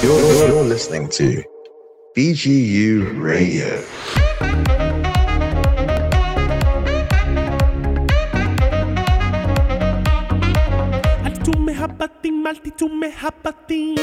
[0.00, 1.42] You're, you're listening to
[2.14, 3.82] BGU Radio.
[11.26, 13.94] אל תצאו מהבתים, אל תצאו מהבתים,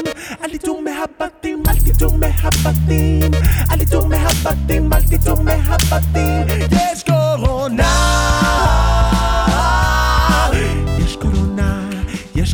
[0.44, 3.30] אל תצאו מהבתים, אל תצאו מהבתים,
[3.70, 6.46] אל תצאו מהבתים, אל תצאו מהבתים,
[6.92, 9.05] יש קורונה!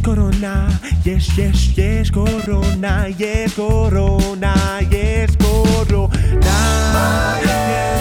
[0.02, 0.68] יש קורונה,
[1.06, 4.54] יש יש יש קורונה, יש קורונה,
[4.90, 6.08] יש קורונה,
[7.38, 7.50] יש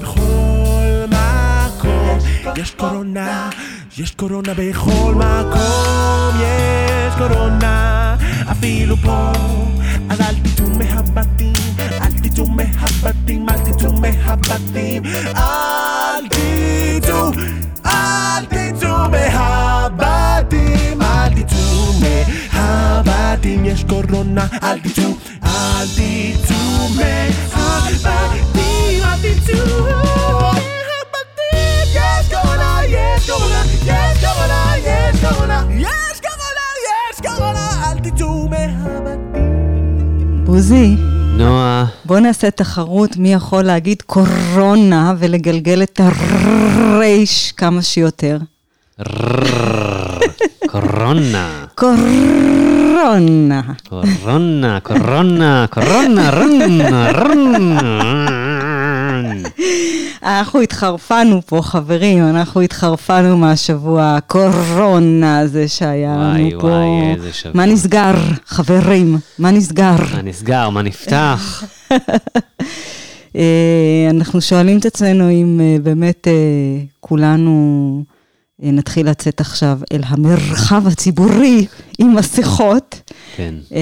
[0.00, 2.18] בכל מקום
[2.56, 3.50] יש קורונה,
[3.98, 8.16] יש קורונה בכל מקום, יש קורונה,
[8.50, 9.32] אפילו פה,
[10.10, 15.02] אז אל תצאו מהבתים, אל תצאו מהבתים, אל תצאו מהבתים,
[15.36, 17.30] אל תצאו,
[17.86, 19.61] אל תצאו מהבתים,
[23.06, 25.10] מהבתים, יש קורונה, אל תצאו,
[25.44, 28.12] אל תצאו מהבתים,
[29.04, 30.82] אל תצאו מהבתים,
[31.94, 40.44] יש קורונה, יש קורונה, יש קורונה, יש קורונה, יש קורונה, יש קורונה, אל תצאו מהבתים.
[40.44, 40.96] בוזי,
[41.36, 48.38] נועה, בוא נעשה תחרות מי יכול להגיד קורונה ולגלגל את הרייש כמה שיותר.
[50.66, 53.62] קורונה, קורונה.
[53.88, 57.80] קורונה, קורונה, קורונה, רונה, רונה.
[60.22, 66.66] אנחנו התחרפנו פה, חברים, אנחנו התחרפנו מהשבוע הקורונה הזה שהיה וואי, לנו פה.
[66.66, 67.52] וואי, איזה שבוע.
[67.54, 68.14] מה נסגר,
[68.46, 69.18] חברים?
[69.38, 69.96] מה נסגר?
[70.14, 71.64] מה נסגר, מה נפתח?
[73.36, 76.32] אה, אנחנו שואלים את עצמנו אם אה, באמת אה,
[77.00, 78.04] כולנו
[78.62, 81.66] נתחיל לצאת עכשיו אל המרחב הציבורי
[81.98, 83.12] עם מסכות.
[83.36, 83.54] כן.
[83.74, 83.78] אה,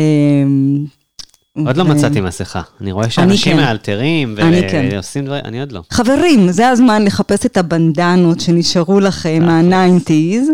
[1.67, 2.63] עוד לא מצאתי מסכה.
[2.81, 3.63] אני רואה שאנשים כן.
[3.63, 4.37] מאלתרים
[4.71, 4.89] כן.
[4.93, 5.81] ועושים דברים, אני עוד לא.
[5.91, 10.51] חברים, זה הזמן לחפש את הבנדנות שנשארו לכם מה-90's.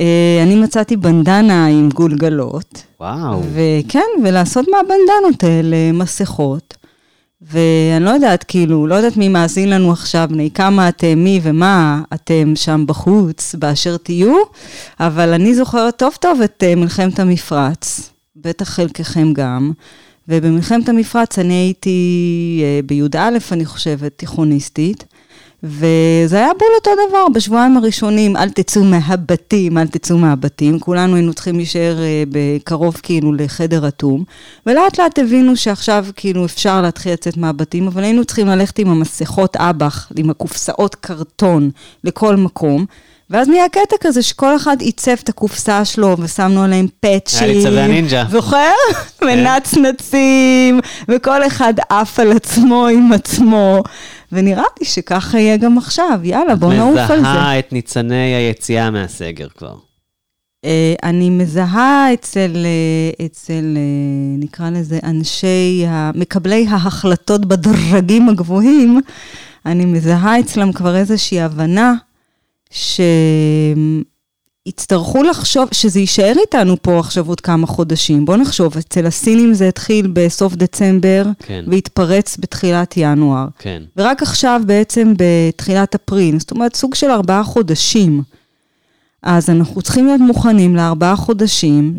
[0.00, 2.82] אה, אני מצאתי בנדנה עם גולגלות.
[3.00, 3.42] וואו.
[3.52, 6.76] וכן, ולעשות מהבנדנות האלה מסכות.
[7.50, 12.02] ואני לא יודעת, כאילו, לא יודעת מי מאזין לנו עכשיו, בני כמה אתם, מי ומה
[12.14, 14.36] אתם שם בחוץ, באשר תהיו,
[15.00, 19.72] אבל אני זוכרת טוב טוב את uh, מלחמת המפרץ, בטח חלקכם גם.
[20.28, 25.04] ובמלחמת המפרץ אני הייתי uh, בי"א, אני חושבת, תיכוניסטית.
[25.66, 31.34] וזה היה בול אותו דבר, בשבועיים הראשונים, אל תצאו מהבתים, אל תצאו מהבתים, כולנו היינו
[31.34, 34.24] צריכים להישאר אה, בקרוב כאילו לחדר אטום,
[34.66, 39.56] ולאט לאט הבינו שעכשיו כאילו אפשר להתחיל לצאת מהבתים, אבל היינו צריכים ללכת עם המסכות
[39.56, 41.70] אב"ח, עם הקופסאות קרטון
[42.04, 42.86] לכל מקום.
[43.30, 47.48] ואז נהיה קטע כזה שכל אחד עיצב את הקופסה שלו ושמנו עליהם פאצ'ים.
[47.48, 48.24] היה לי צווי הנינג'ה.
[48.30, 48.72] זוכר?
[49.22, 53.82] ונצנצים, וכל אחד עף על עצמו עם עצמו.
[54.32, 57.16] ונראה לי שככה יהיה גם עכשיו, יאללה, בוא נעוף על זה.
[57.16, 59.74] מזהה את ניצני היציאה מהסגר כבר.
[60.64, 65.84] אה, אני מזהה אצל, אה, אצל, אה, נקרא לזה, אנשי,
[66.14, 69.00] מקבלי ההחלטות בדרגים הגבוהים,
[69.66, 71.94] אני מזהה אצלם כבר איזושהי הבנה
[74.66, 78.24] שיצטרכו לחשוב, שזה יישאר איתנו פה עכשיו עוד כמה חודשים.
[78.24, 81.64] בואו נחשוב, אצל הסינים זה התחיל בסוף דצמבר, כן.
[81.66, 83.46] והתפרץ בתחילת ינואר.
[83.58, 83.82] כן.
[83.96, 88.22] ורק עכשיו בעצם בתחילת אפריל, זאת אומרת סוג של ארבעה חודשים.
[89.22, 91.98] אז אנחנו צריכים להיות מוכנים לארבעה חודשים,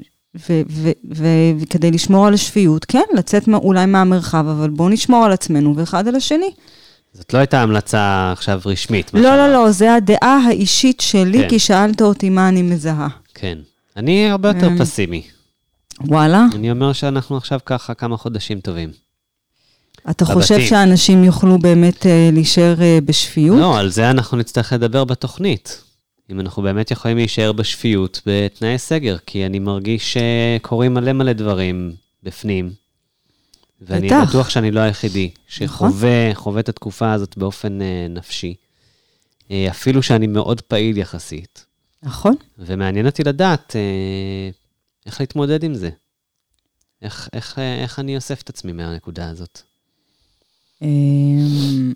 [1.09, 6.15] וכדי לשמור על השפיות, כן, לצאת אולי מהמרחב, אבל בואו נשמור על עצמנו ואחד על
[6.15, 6.51] השני.
[7.17, 9.11] זאת לא הייתה המלצה עכשיו רשמית.
[9.13, 9.21] לא.
[9.21, 11.49] לא, לא, זה הדעה האישית שלי, כן.
[11.49, 13.07] כי שאלת אותי מה אני מזהה.
[13.33, 13.57] כן.
[13.97, 15.21] אני הרבה יותר אמ, פסימי.
[16.01, 18.89] וואלה, אני אומר שאנחנו עכשיו ככה כמה חודשים טובים.
[20.09, 20.41] אתה בבתים.
[20.41, 23.59] חושב שאנשים יוכלו באמת אה, להישאר אה, בשפיות?
[23.59, 25.81] לא, על זה אנחנו נצטרך לדבר בתוכנית.
[26.31, 31.91] אם אנחנו באמת יכולים להישאר בשפיות בתנאי סגר, כי אני מרגיש שקורים מלא מלא דברים
[32.23, 32.86] בפנים.
[33.81, 34.29] ואני בטח.
[34.29, 35.31] בטוח שאני לא היחידי
[35.61, 35.67] נכון.
[35.67, 38.55] שחווה חווה את התקופה הזאת באופן אה, נפשי.
[39.51, 41.65] אה, אפילו שאני מאוד פעיל יחסית.
[42.03, 42.35] נכון.
[42.57, 44.49] ומעניין אותי לדעת אה,
[45.05, 45.89] איך להתמודד עם זה.
[47.01, 49.61] איך, איך, איך אני אוסף את עצמי מהנקודה הזאת.
[50.81, 51.93] אמ,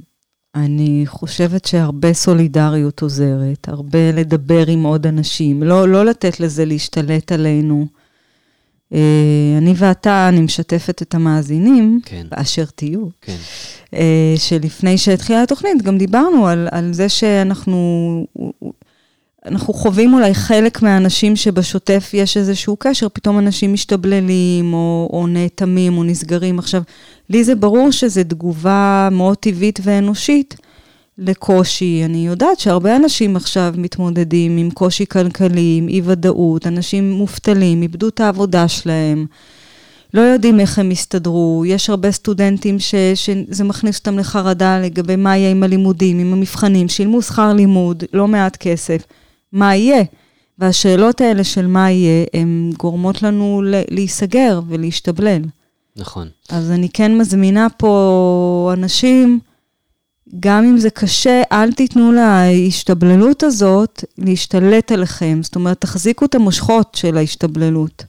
[0.55, 7.31] אני חושבת שהרבה סולידריות עוזרת, הרבה לדבר עם עוד אנשים, לא, לא לתת לזה להשתלט
[7.31, 7.87] עלינו.
[8.93, 12.27] אה, אני ואתה, אני משתפת את המאזינים, כן.
[12.31, 13.38] באשר תהיו, כן.
[13.93, 18.25] אה, שלפני שהתחילה התוכנית, גם דיברנו על, על זה שאנחנו...
[19.45, 25.97] אנחנו חווים אולי חלק מהאנשים שבשוטף יש איזשהו קשר, פתאום אנשים משתבללים או, או נאטמים
[25.97, 26.59] או נסגרים.
[26.59, 26.81] עכשיו,
[27.29, 30.55] לי זה ברור שזו תגובה מאוד טבעית ואנושית
[31.21, 32.01] לקושי.
[32.06, 38.19] אני יודעת שהרבה אנשים עכשיו מתמודדים עם קושי כלכלי, עם אי-ודאות, אנשים מובטלים, איבדו את
[38.19, 39.25] העבודה שלהם.
[40.13, 45.38] לא יודעים איך הם יסתדרו, יש הרבה סטודנטים ש, שזה מכניס אותם לחרדה לגבי מה
[45.38, 49.03] יהיה עם הלימודים, עם המבחנים, שילמו שכר לימוד, לא מעט כסף,
[49.53, 50.03] מה יהיה?
[50.59, 55.41] והשאלות האלה של מה יהיה, הן גורמות לנו להיסגר ולהשתבלל.
[55.95, 56.27] נכון.
[56.50, 59.39] אז אני כן מזמינה פה אנשים,
[60.39, 65.39] גם אם זה קשה, אל תיתנו להשתבללות הזאת להשתלט עליכם.
[65.43, 68.03] זאת אומרת, תחזיקו את המושכות של ההשתבללות.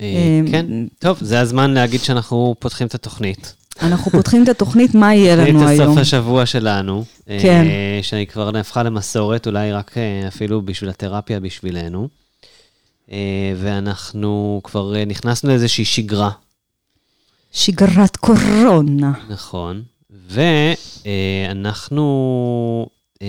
[0.00, 0.66] אה, אמ, כן,
[0.98, 3.54] טוב, זה הזמן להגיד שאנחנו פותחים את התוכנית.
[3.82, 5.82] אנחנו פותחים את התוכנית, מה יהיה לנו תוכנית היום?
[5.82, 7.04] הסוף השבוע שלנו.
[7.26, 7.64] כן.
[7.66, 12.08] אה, שהיא כבר הפכה למסורת, אולי רק אה, אפילו בשביל התרפיה בשבילנו.
[13.56, 16.30] ואנחנו כבר נכנסנו לאיזושהי שגרה,
[17.54, 19.12] שגרת קורונה.
[19.28, 19.82] נכון.
[20.30, 22.06] ואנחנו,
[23.22, 23.26] אה,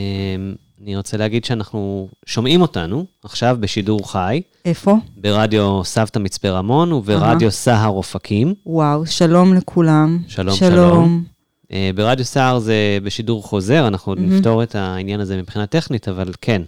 [0.82, 4.96] אני רוצה להגיד שאנחנו שומעים אותנו עכשיו בשידור חי, איפה?
[5.18, 8.54] ברדיו סבתא מצפה רמון וברדיו סהר אופקים.
[8.66, 10.20] וואו, שלום לכולם.
[10.28, 11.24] שלום, שלום.
[11.72, 16.32] אה, ברדיו סהר זה בשידור חוזר, אנחנו עוד נפתור את העניין הזה מבחינה טכנית, אבל
[16.42, 16.62] כן,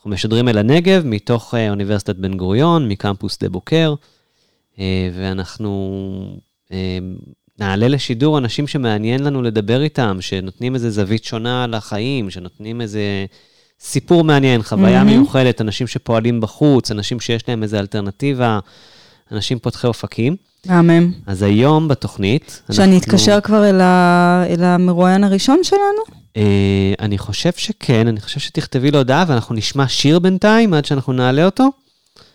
[0.00, 3.94] אנחנו משדרים אל הנגב מתוך אה, אוניברסיטת בן גוריון, מקמפוס שדה בוקר,
[4.78, 6.40] אה, ואנחנו
[6.72, 6.98] אה,
[7.60, 13.02] נעלה לשידור אנשים שמעניין לנו לדבר איתם, שנותנים איזה זווית שונה על החיים, שנותנים איזה
[13.80, 15.18] סיפור מעניין, חוויה מהמם.
[15.18, 18.58] מיוחדת, אנשים שפועלים בחוץ, אנשים שיש להם איזה אלטרנטיבה,
[19.32, 20.36] אנשים פותחי אופקים.
[20.66, 21.12] מהמם.
[21.26, 24.44] אז היום בתוכנית, שאני אתקשר כבר אל, ה...
[24.48, 26.20] אל המרואיין הראשון שלנו?
[26.36, 31.12] אה, אני חושב שכן, אני חושב שתכתבי לו הודעה ואנחנו נשמע שיר בינתיים עד שאנחנו
[31.12, 31.70] נעלה אותו.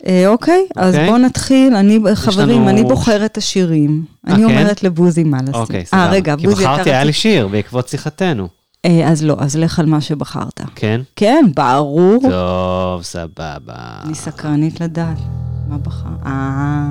[0.07, 1.07] אה, אוקיי, אז אוקיי.
[1.09, 1.75] בואו נתחיל.
[1.75, 4.05] אני, חברים, לנו- אני בוחרת את השירים.
[4.27, 4.49] אה, אני כן?
[4.49, 5.53] אומרת לבוזי מה לשים.
[5.53, 6.03] אוקיי, סבבה.
[6.03, 7.13] אה, רגע, כי בוזי, אתה בחרתי, היה לי.
[7.13, 8.47] שיר בעקבות שיחתנו.
[8.85, 10.61] אה, אז לא, אז לך על מה שבחרת.
[10.75, 11.01] כן?
[11.15, 12.21] כן, ברור.
[12.29, 13.73] טוב, סבבה.
[14.05, 15.17] אני סקרנית לדעת
[15.67, 16.09] מה בחר.
[16.25, 16.85] אה...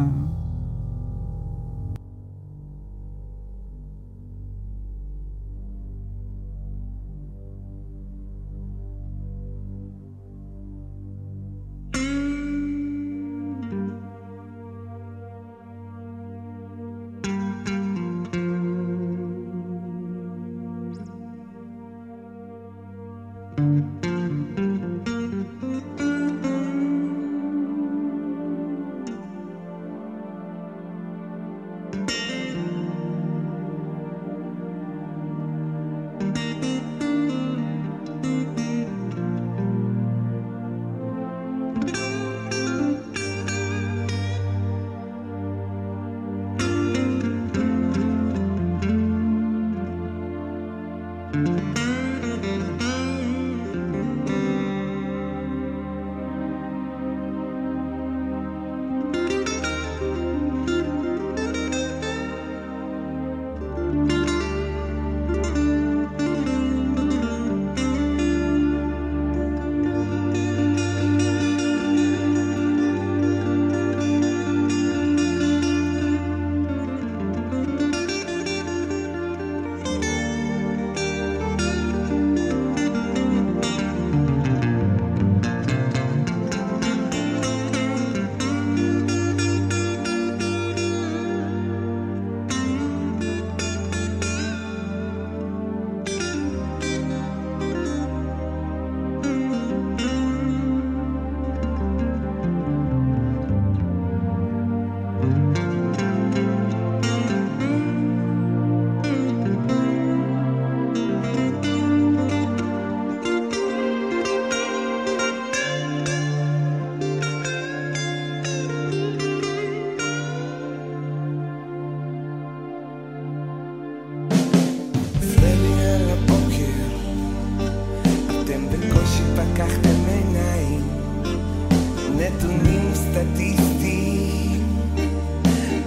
[132.25, 134.63] נתונים סטטיסטיים,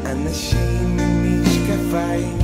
[0.06, 2.38] אנשים עם משקפיים,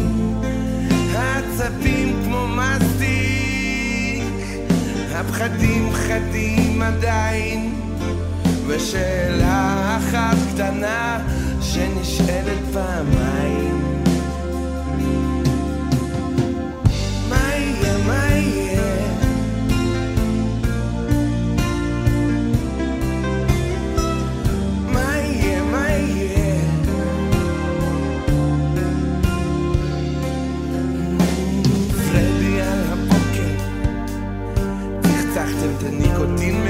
[1.13, 4.23] העצבים כמו מסטיק,
[5.11, 7.73] הפחדים חדים עדיין,
[8.67, 11.19] ושאלה אחת קטנה
[11.61, 13.62] שנשאלת פעמיים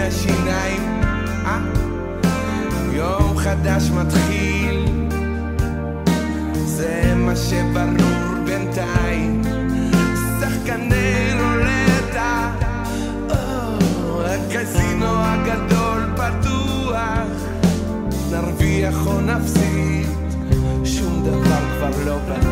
[0.08, 1.02] השיניים,
[1.46, 1.60] אה?
[2.94, 4.86] יום חדש מתחיל,
[6.66, 9.42] זה מה שברור בינתיים.
[10.40, 12.52] שחקני רולטה,
[13.30, 16.98] או, הקזינו הגדול פתוח,
[18.32, 20.08] נרוויח או נפסיד,
[20.86, 22.43] שום דבר כבר לא בטוח.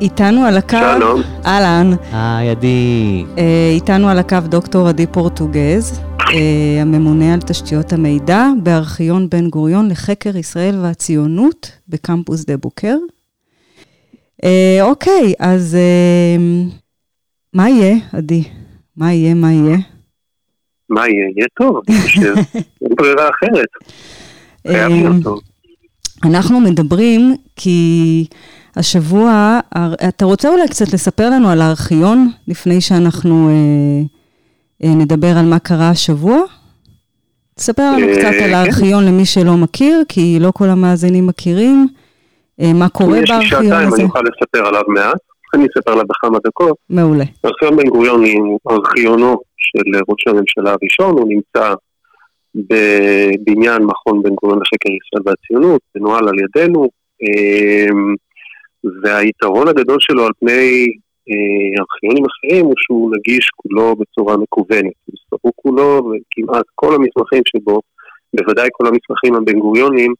[0.00, 1.22] איתנו על הקו, שלום.
[1.46, 3.24] אהלן, היי, עדי.
[3.38, 9.90] אה, איתנו על הקו דוקטור עדי פורטוגז, אה, הממונה על תשתיות המידע בארכיון בן גוריון
[9.90, 12.96] לחקר ישראל והציונות בקמפוס דה בוקר.
[14.44, 16.36] אה, אוקיי, אז אה,
[17.54, 18.42] מה יהיה, עדי?
[18.96, 19.76] מה יהיה, מה יהיה?
[20.88, 21.26] מה יהיה?
[21.36, 22.34] יהיה טוב, אני חושב.
[22.82, 23.68] אין ברירה אחרת.
[24.66, 25.40] חייב להיות טוב.
[26.24, 28.26] אנחנו מדברים כי
[28.76, 29.60] השבוע,
[30.08, 34.02] אתה רוצה אולי קצת לספר לנו על הארכיון, לפני שאנחנו אה,
[34.84, 36.38] אה, נדבר על מה קרה השבוע?
[37.54, 38.54] תספר לנו אה, קצת על כן.
[38.54, 41.86] הארכיון למי שלא מכיר, כי לא כל המאזינים מכירים.
[42.60, 43.96] אה, מה קורה יש לי בארכיון שעתיים, הזה?
[43.96, 45.20] אני אוכל לספר עליו מעט.
[45.54, 46.76] אני אספר עליו בכמה דקות.
[46.90, 47.24] מעולה.
[47.44, 51.74] ארכיון בן גוריון הוא ארכיונו של ראש הממשלה הראשון, הוא נמצא
[52.54, 56.88] בבניין מכון בן גוריון לחקר ישראל והציונות, מנוהל על ידינו,
[57.22, 58.14] אמ,
[59.02, 60.86] והיתרון הגדול שלו על פני
[61.30, 64.92] אה, ארכיונים אחרים הוא שהוא נגיש כולו בצורה מקוונת.
[65.04, 67.80] הוא סרוק כולו וכמעט כל המסמכים שבו,
[68.34, 70.14] בוודאי כל המסמכים הבן גוריונים,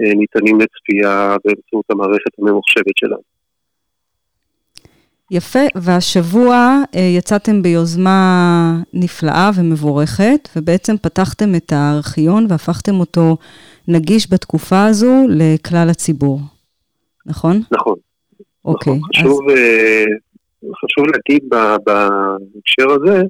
[0.00, 3.38] אה, ניתנים לצפייה באמצעות המערכת הממוחשבת שלנו.
[5.30, 13.36] יפה, והשבוע אה, יצאתם ביוזמה נפלאה ומבורכת, ובעצם פתחתם את הארכיון והפכתם אותו
[13.88, 16.40] נגיש בתקופה הזו לכלל הציבור,
[17.28, 17.60] נכון?
[17.70, 17.94] נכון.
[18.64, 19.08] אוקיי, נכון.
[19.14, 20.04] אז חשוב, אה,
[20.84, 21.48] חשוב להגיד
[21.84, 23.22] בהקשר הזה,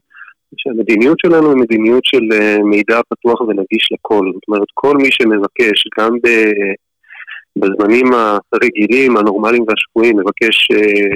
[0.57, 4.31] שהמדיניות שלנו היא מדיניות של אה, מידע פתוח ונגיש לכל.
[4.35, 6.73] זאת אומרת, כל מי שמבקש, גם ב-
[7.57, 8.07] בזמנים
[8.52, 11.14] הרגילים, הנורמליים והשפויים, מבקש אה,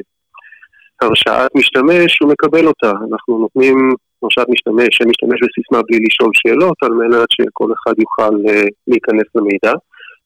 [1.03, 2.91] הרשאת משתמש, הוא מקבל אותה.
[3.13, 3.77] אנחנו נותנים
[4.23, 9.73] הרשאת משתמש שמשתמש בסיסמה בלי לשאול שאלות, על מנת שכל אחד יוכל אה, להיכנס למידע.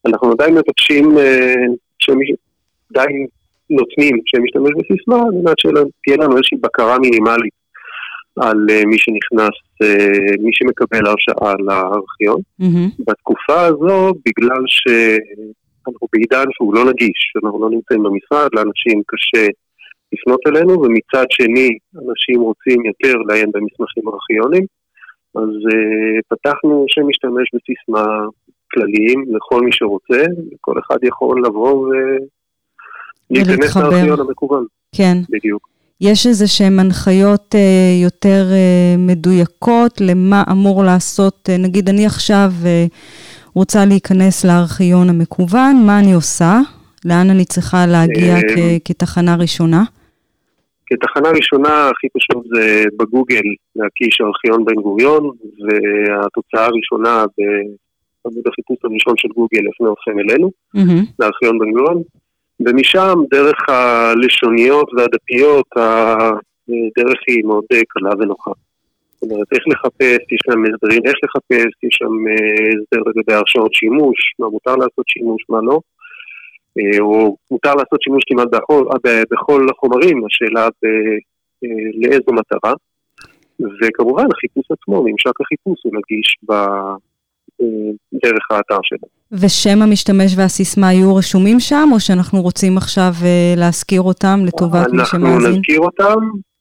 [0.06, 1.54] אנחנו עדיין מבקשים, אה,
[1.98, 2.45] שמש-
[2.90, 3.26] עדיין
[3.70, 7.56] נותנים שמשתמש בסיסמה, על מנת שתהיה לנו איזושהי בקרה מינימלית
[8.40, 12.40] על אה, מי שנכנס, אה, מי שמקבל הרשאה לארכיון.
[12.58, 12.88] מהמם.
[13.06, 19.46] בתקופה הזו, בגלל שאנחנו בעידן שהוא לא נגיש, אנחנו לא נמצאים במשרד, לאנשים קשה
[20.12, 24.66] לפנות אלינו, ומצד שני, אנשים רוצים יותר לעיין במסמכים ארכיוניים,
[25.34, 28.06] אז uh, פתחנו שמשתמש בסיסמה
[28.70, 32.35] כלליים לכל מי שרוצה, וכל אחד יכול לבוא ולהיכנס
[33.30, 33.90] ולהתחבר.
[33.90, 34.64] לארכיון המקוון,
[34.96, 35.18] כן.
[35.30, 35.68] בדיוק.
[36.00, 37.60] יש איזה שהן הנחיות אה,
[38.02, 42.86] יותר אה, מדויקות למה אמור לעשות, אה, נגיד אני עכשיו אה,
[43.54, 46.60] רוצה להיכנס לארכיון המקוון, מה אני עושה?
[47.04, 49.84] לאן אני צריכה להגיע אה, כ- כתחנה ראשונה?
[50.86, 53.42] כתחנה ראשונה, הכי פשוט זה בגוגל
[53.76, 61.04] להקיש ארכיון בן גוריון, והתוצאה הראשונה בעמוד החיפוש הראשון של גוגל יפנה אתכם אלינו, מהמם.
[61.18, 62.02] לארכיון בן גוריון,
[62.60, 68.50] ומשם דרך הלשוניות והדפיות, הדרך היא מאוד אה, קלה ונוחה.
[69.14, 73.74] זאת אומרת, איך לחפש, יש שם הסדרים איך לחפש, יש שם אה, הסדר לגבי הרשאות
[73.74, 75.80] שימוש, מה מותר לעשות שימוש, מה לא.
[76.78, 78.84] אה, או מותר לעשות שימוש כמעט בכל,
[79.30, 80.86] בכל החומרים, השאלה ב,
[82.02, 82.74] לאיזו מטרה.
[83.60, 86.36] וכמובן, החיפוש עצמו, ממשק החיפוש הוא נגיש
[88.22, 89.15] דרך האתר שלנו.
[89.32, 94.98] ושם המשתמש והסיסמה יהיו רשומים שם, או שאנחנו רוצים עכשיו אה, להזכיר אותם לטובת מי
[94.98, 95.50] אנחנו שמאזין?
[95.50, 96.18] נזכיר אותם,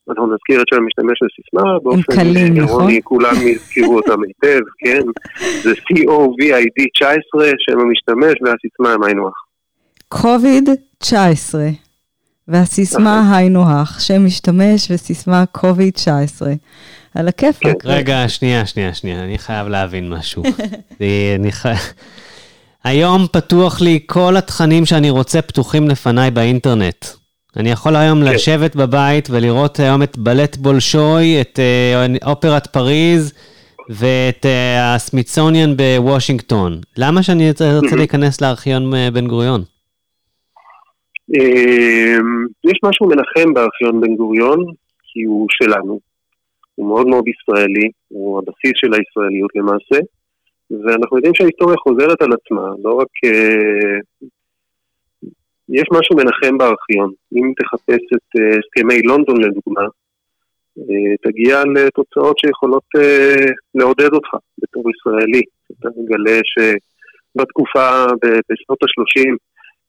[0.09, 2.91] אנחנו נזכיר את שם המשתמש לסיסמה, באופן קלים, נכון?
[3.03, 5.01] כולם יזכירו אותם היטב, כן?
[5.63, 9.33] זה COVID 19, שם המשתמש והסיסמה הם היינו הך.
[10.09, 11.61] קוביד 19,
[12.47, 16.53] והסיסמה היינו הך, שם משתמש וסיסמה קוביד 19.
[17.15, 17.75] על הכיפאק.
[17.85, 20.43] רגע, שנייה, שנייה, שנייה, אני חייב להבין משהו.
[21.39, 21.73] אני חי...
[22.85, 27.05] היום פתוח לי כל התכנים שאני רוצה פתוחים לפניי באינטרנט.
[27.57, 28.33] אני יכול היום כן.
[28.33, 33.33] לשבת בבית ולראות היום את בלט בולשוי, את אה, אופרת פריז
[33.89, 36.81] ואת אה, הסמיצוניאן בוושינגטון.
[36.97, 39.61] למה שאני ארצה ארצה להיכנס לארכיון אה, בן גוריון?
[41.33, 44.59] אמ, יש משהו מנחם בארכיון בן גוריון,
[45.03, 45.99] כי הוא שלנו.
[46.75, 50.05] הוא מאוד מאוד ישראלי, הוא הבסיס של הישראליות למעשה,
[50.71, 53.07] ואנחנו יודעים שההיסטוריה חוזרת על עצמה, לא רק...
[53.25, 53.97] אה,
[55.69, 57.11] יש משהו מנחם בארכיון.
[57.35, 59.85] אם תחפש את אה, הסכמי לונדון לדוגמה,
[60.79, 62.83] אה, תגיע לתוצאות שיכולות
[63.75, 65.41] לעודד אותך בתור ישראלי.
[65.79, 68.05] אתה מגלה שבתקופה,
[68.49, 69.35] בשנות ה-30,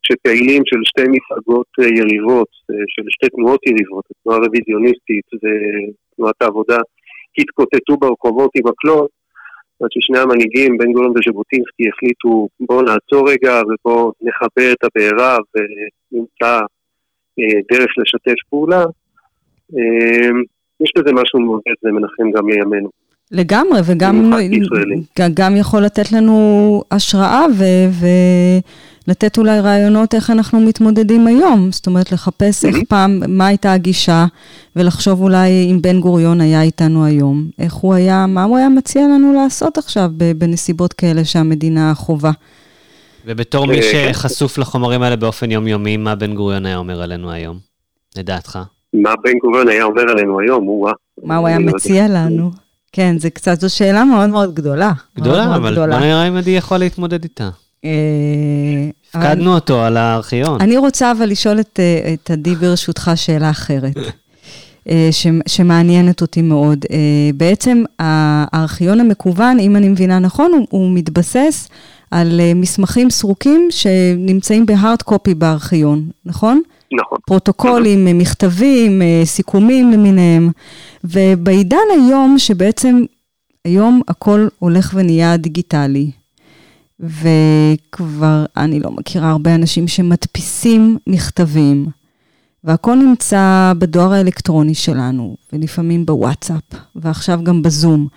[0.02, 2.48] שפעילים של שתי מפלגות יריבות,
[2.88, 6.78] של שתי תנועות יריבות, התנועה הרוויזיוניסטית ותנועת העבודה,
[7.38, 9.10] התקוטטו ברחובות עם מקלות,
[9.82, 16.60] עד ששני המנהיגים, בן גוריון וז'בוטינסקי, החליטו בואו נעצור רגע ובואו נחבר את הבעירה ונמצא
[17.38, 18.84] אה, דרך לשתף פעולה.
[19.76, 20.30] אה,
[20.80, 22.88] יש בזה משהו מעודד, זה מנחם גם לימינו.
[23.32, 24.32] לגמרי, וגם
[25.34, 27.46] גם יכול לתת לנו השראה
[28.00, 28.58] ו-
[29.08, 31.72] ולתת אולי רעיונות איך אנחנו מתמודדים היום.
[31.72, 34.26] זאת אומרת, לחפש איך פעם, מה הייתה הגישה,
[34.76, 39.02] ולחשוב אולי אם בן גוריון היה איתנו היום, איך הוא היה, מה הוא היה מציע
[39.02, 42.30] לנו לעשות עכשיו ב- בנסיבות כאלה שהמדינה חובה.
[43.26, 44.12] ובתור מי אה.
[44.12, 47.58] שחשוף לחומרים האלה באופן יומיומי, מה בן גוריון היה אומר עלינו היום,
[48.16, 48.58] לדעתך?
[48.94, 50.90] מה בן גוריון היה אומר עלינו היום, הוא
[51.22, 52.50] מה הוא היה מציע לנו?
[52.92, 54.92] כן, זה קצת, זו שאלה מאוד מאוד גדולה.
[55.16, 55.96] גדולה, מאוד אבל גדולה.
[55.98, 57.48] בוא נראה אם עדי יכול להתמודד איתה.
[57.86, 60.60] אה, אבל- הפקדנו אותו על הארכיון.
[60.60, 63.94] אני רוצה אבל לשאול את, אה, את עדי ברשותך שאלה אחרת,
[64.88, 66.84] אה, ש, שמעניינת אותי מאוד.
[67.34, 71.68] בעצם הארכיון המקוון, אם אני מבינה נכון, הוא, הוא מתבסס
[72.10, 76.62] על מסמכים סרוקים שנמצאים בהארד קופי בארכיון, נכון?
[77.00, 77.18] נכון.
[77.26, 80.50] פרוטוקולים, מכתבים, סיכומים למיניהם.
[81.04, 83.02] ובעידן היום, שבעצם
[83.64, 86.10] היום הכל הולך ונהיה דיגיטלי,
[87.00, 91.86] וכבר אני לא מכירה הרבה אנשים שמדפיסים מכתבים,
[92.64, 96.62] והכל נמצא בדואר האלקטרוני שלנו, ולפעמים בוואטסאפ,
[96.96, 98.08] ועכשיו גם בזום.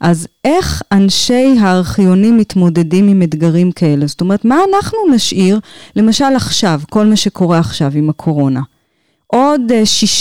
[0.00, 4.06] אז איך אנשי הארכיונים מתמודדים עם אתגרים כאלה?
[4.06, 5.60] זאת אומרת, מה אנחנו נשאיר,
[5.96, 8.60] למשל עכשיו, כל מה שקורה עכשיו עם הקורונה?
[9.26, 9.60] עוד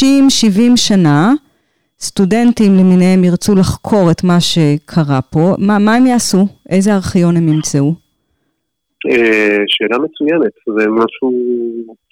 [0.02, 0.06] 60-70
[0.76, 1.34] שנה,
[2.02, 6.46] סטודנטים למיניהם ירצו לחקור את מה שקרה פה, מה, מה הם יעשו?
[6.70, 7.94] איזה ארכיון הם ימצאו?
[9.10, 11.32] אה, שאלה מצוינת, זה משהו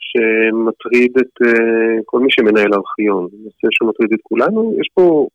[0.07, 4.73] שמטריד את אה, כל מי שמנהל ארכיון, נושא שמטריד את כולנו.
[4.79, 5.27] יש פה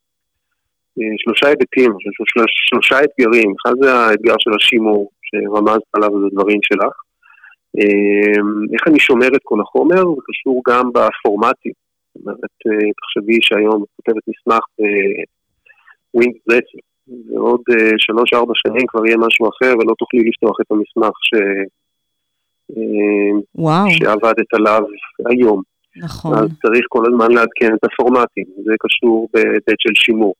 [0.98, 1.92] אה, שלושה היבטים,
[2.68, 3.54] שלושה, אתגרים.
[3.62, 6.94] אחד זה האתגר של השימור, שרמזת עליו בדברים שלך.
[7.78, 11.72] אה, איך אני שומר את כל החומר, זה קשור גם בפורמטים.
[12.14, 14.64] זאת אומרת, אה, תחשבי שהיום את כותבת מסמך
[16.14, 16.84] בווינד רצף,
[17.28, 21.34] ועוד אה, שלוש-ארבע שנים כבר יהיה משהו אחר ולא תוכלי לפתוח את המסמך ש...
[22.70, 24.82] אה, וואו, שעבדת עליו
[25.30, 25.62] היום.
[25.96, 26.34] נכון.
[26.34, 30.34] אז צריך כל הזמן לעדכן את הפורמטים, זה קשור בהיבט של שימור.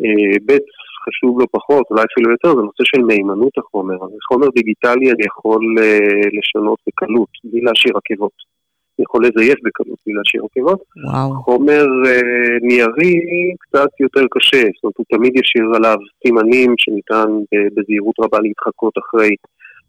[0.00, 0.66] אה, היבט
[1.04, 3.96] חשוב לא פחות, אולי אפילו יותר, זה נושא של מהימנות החומר.
[4.28, 8.55] חומר דיגיטלי אני יכול אה, לשנות בקלות, בלי להשאיר עקבות.
[8.98, 9.98] יכול לזייף בקלות
[10.44, 10.80] עקבות.
[11.06, 11.42] וואו.
[11.42, 13.14] חומר אה, ניירי
[13.60, 18.92] קצת יותר קשה, זאת אומרת הוא תמיד ישאיר עליו סימנים שניתן ב- בזהירות רבה להתחקות
[18.98, 19.30] אחרי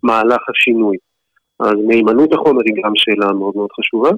[0.04, 0.98] מהלך השינוי.
[1.60, 4.10] אז מהימנות החומר היא גם שאלה מאוד מאוד חשובה.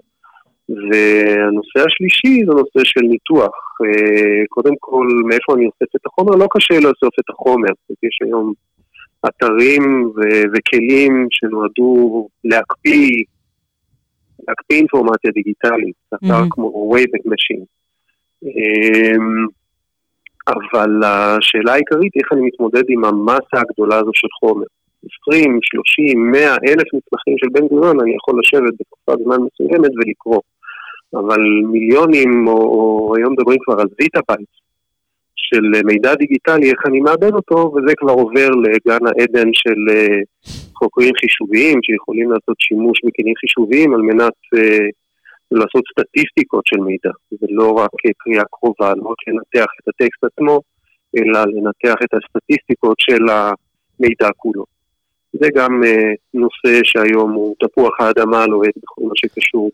[0.70, 3.56] והנושא השלישי זה נושא של ניתוח.
[3.86, 6.36] אה, קודם כל, מאיפה אני אוסף את החומר?
[6.36, 7.70] לא קשה לאסוף את החומר.
[7.90, 8.54] יש היום
[9.28, 13.24] אתרים ו- וכלים שנועדו להקפיא,
[14.48, 15.96] להקפיא אינפורמציה דיגיטלית.
[16.14, 16.48] אתר Mhm.
[16.50, 17.66] כמו Wayback Machine.
[18.44, 19.46] אמ,
[20.48, 24.66] אבל השאלה העיקרית, איך אני מתמודד עם המסה הגדולה הזו של חומר.
[25.22, 30.42] 20, 30, 100, אלף מסמכים של בן גוריון, אני יכול לשבת בתקופת זמן מסוימת ולקרוא.
[31.14, 34.50] אבל מיליונים, או, או היום מדברים כבר על zettabyte,
[35.50, 40.20] של מידע דיגיטלי, איך אני מאבד אותו, וזה כבר עובר לגן העדן של אה,
[40.80, 44.88] חוקרים חישוביים, שיכולים לעשות שימוש בכלים חישוביים על מנת אה,
[45.52, 47.12] לעשות סטטיסטיקות של מידע.
[47.32, 50.62] זה לא רק אה, קריאה קרובה, לא רק לנתח את הטקסט עצמו,
[51.18, 54.64] אלא לנתח את הסטטיסטיקות של המידע כולו.
[55.34, 59.72] זה גם אה, נושא שהיום הוא תפוח האדמה הלוהט בכל מה שקשור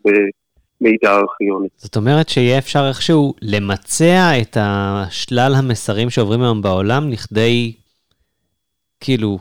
[0.80, 1.68] במידע ארכיוני.
[1.76, 7.72] זאת אומרת שיהיה אפשר איכשהו למצע את השלל המסרים שעוברים היום בעולם לכדי,
[9.00, 9.38] כאילו,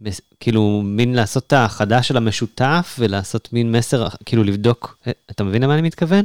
[0.00, 5.44] מס- כאילו, מין לעשות את האחדה של המשותף ולעשות מין מסר, כאילו לבדוק, אה, אתה
[5.44, 6.24] מבין למה אני מתכוון?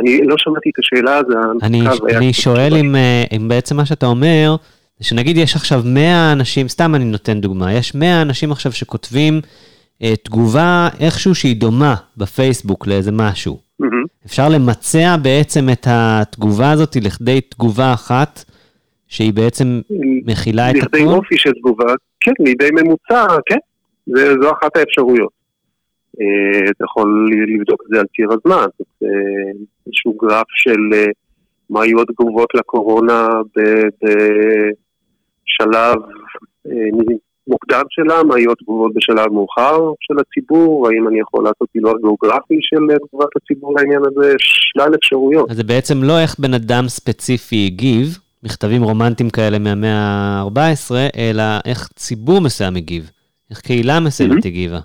[0.00, 1.24] אני לא שמעתי את השאלה, אז
[1.62, 1.82] אני,
[2.16, 2.76] אני שואל.
[2.76, 4.56] אם, אה, אם בעצם מה שאתה אומר,
[5.00, 9.40] שנגיד יש עכשיו 100 אנשים, סתם אני נותן דוגמה, יש 100 אנשים עכשיו שכותבים
[10.24, 13.58] תגובה איכשהו שהיא דומה בפייסבוק לאיזה משהו.
[13.78, 14.04] מהמם.
[14.26, 18.44] אפשר למצע בעצם את התגובה הזאת לכדי תגובה אחת,
[19.08, 19.80] שהיא בעצם
[20.26, 21.12] מכילה את לכדי הכל?
[21.12, 23.58] אופי של תגובה, כן, לידי ממוצע, כן,
[24.06, 25.32] זה, זו אחת האפשרויות.
[26.20, 28.66] אה, אתה יכול לבדוק את זה על ציר הזמן,
[29.00, 29.06] זה
[29.86, 31.06] איזשהו גרף של אה,
[31.70, 33.28] מה היו התגובות לקורונה
[34.02, 35.96] בשלב
[36.66, 36.88] אה,
[37.48, 42.58] מוקדם שלה, מה היו התגובות בשלב מאוחר של הציבור, האם אני יכול לעשות פילוח גיאוגרפי
[42.60, 45.50] של אה, תגובת הציבור לעניין הזה, שלל אפשרויות.
[45.50, 51.42] אז זה בעצם לא איך בן אדם ספציפי הגיב, מכתבים רומנטיים כאלה מהמאה ה-14, אלא
[51.64, 53.10] איך ציבור מסוים הגיב,
[53.50, 54.46] איך קהילה מסוימת Mhm.
[54.48, 54.78] הגיבה.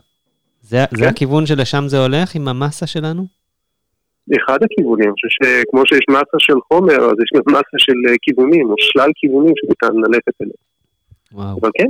[0.62, 1.10] זה, זה כן.
[1.10, 3.26] הכיוון שלשם זה הולך עם המסה שלנו?
[4.38, 8.14] אחד הכיוונים, אני חושב שכמו שיש מסה של חומר, אז יש גם מסה של אה,
[8.22, 10.56] כיוונים, או שלל כיוונים שניתן ללכת אליהם.
[11.32, 11.60] וואו.
[11.62, 11.88] אבל כן,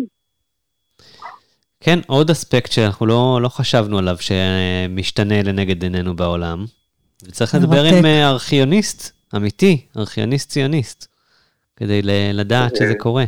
[1.82, 6.66] כן, עוד אספקט שאנחנו לא, לא חשבנו עליו שמשתנה לנגד עינינו בעולם.
[7.28, 7.84] וצריך לדבר.
[7.84, 11.08] עם אה, ארכיוניסט אמיתי, ארכיוניסט ציוניסט,
[11.76, 12.02] כדי
[12.34, 13.24] לדעת שזה אה, קורה.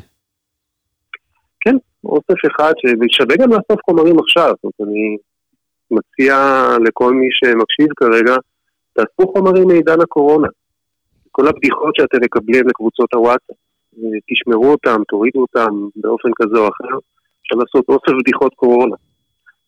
[1.60, 4.54] כן, אוסף אחד, ש- ושווה גם לאסוף חומרים עכשיו.
[4.64, 5.18] זאת אומרת, אני
[5.92, 6.36] מציע
[6.88, 8.36] לכל מי שמקשיב כרגע,
[8.94, 10.48] תאספו חומרים מעידן הקורונה.
[11.32, 13.58] כל הבדיחות שאתם מקבלים לקבוצות הוואטסאפ,
[13.98, 16.98] אה, תשמרו אותם, תורידו אותם באופן כזה או אחר.
[17.44, 18.96] אפשר לעשות אוסף בדיחות קורונה.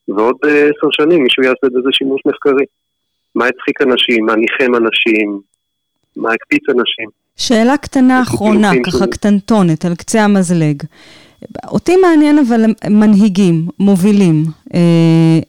[0.07, 2.65] ועוד אה, עשר שנים מישהו יעשה בזה שימוש מחקרי.
[3.35, 5.39] מה הצחיק אנשים, מה ניחם אנשים,
[6.15, 7.09] מה הקפיץ אנשים.
[7.35, 9.07] שאלה קטנה אחרונה, ככה.
[9.07, 10.83] קטנטונת, על קצה המזלג.
[11.67, 14.43] אותי מעניין אבל מנהיגים, מובילים.
[14.73, 15.39] אה,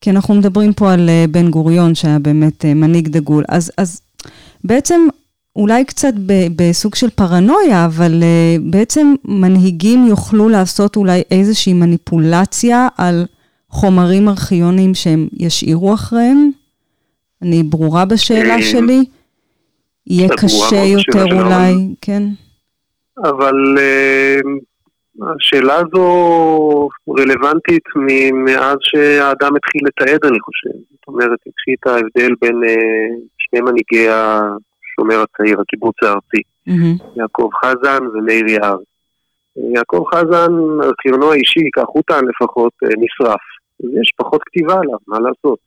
[0.00, 3.44] כי אנחנו מדברים פה על אה, בן גוריון, שהיה באמת אה, מנהיג דגול.
[3.48, 4.00] אז, אז
[4.64, 5.00] בעצם,
[5.56, 12.88] אולי קצת ב- בסוג של פרנויה, אבל אה, בעצם מנהיגים יוכלו לעשות אולי איזושהי מניפולציה
[12.98, 13.24] על
[13.68, 16.50] חומרים ארכיוניים שהם ישאירו אחריהם?
[17.42, 19.04] אני ברורה בשאלה אה, שלי?
[20.06, 22.22] יהיה קשה יותר אולי, כן?
[23.24, 24.40] אבל אה,
[25.36, 26.88] השאלה הזו
[27.18, 27.82] רלוונטית
[28.44, 30.78] מאז שהאדם התחיל לתעד, אני חושב.
[30.90, 32.74] זאת אומרת, התחיל את ההבדל בין אה,
[33.38, 34.08] שני מנהיגי
[34.96, 36.96] השומר הצעיר, הקיבוץ הארצי, מהמם.
[37.16, 38.78] יעקב חזן ומאיר יער.
[39.74, 43.40] יעקב חזן, ארכיונו האישי, כך הוא טען לפחות, אה, נשרף.
[43.84, 45.58] אז יש פחות כתיבה עליו, מה לעשות?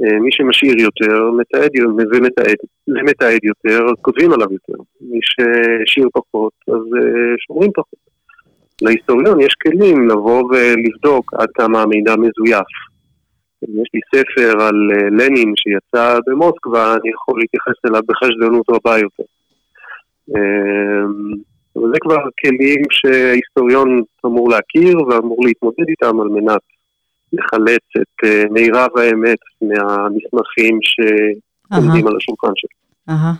[0.00, 1.70] אה, מי שמשאיר יותר, מתעד
[2.12, 2.56] ומתעד,
[2.88, 4.82] ומתעד יותר, אז כותבים עליו יותר.
[5.00, 8.04] מי שהשאיר פחות, אז אה, שומרים פחות.
[8.82, 12.93] להיסטוריון יש כלים לבוא ולבדוק עד כמה המידע מזויף.
[13.68, 18.98] אם יש לי ספר על אה, לנין שיצא במוסקבה, אני יכול להתייחס אליו בחשדנות רבה
[18.98, 19.24] יותר.
[20.28, 21.32] אמ,
[21.76, 26.62] אבל זה כבר כלים שהיסטוריון אמור להכיר ואמור להתמודד איתם על מנת
[27.32, 32.76] לחלץ את אה, מירב האמת מהמסמכים שעומדים על השולחן שלו.
[33.08, 33.34] אהה.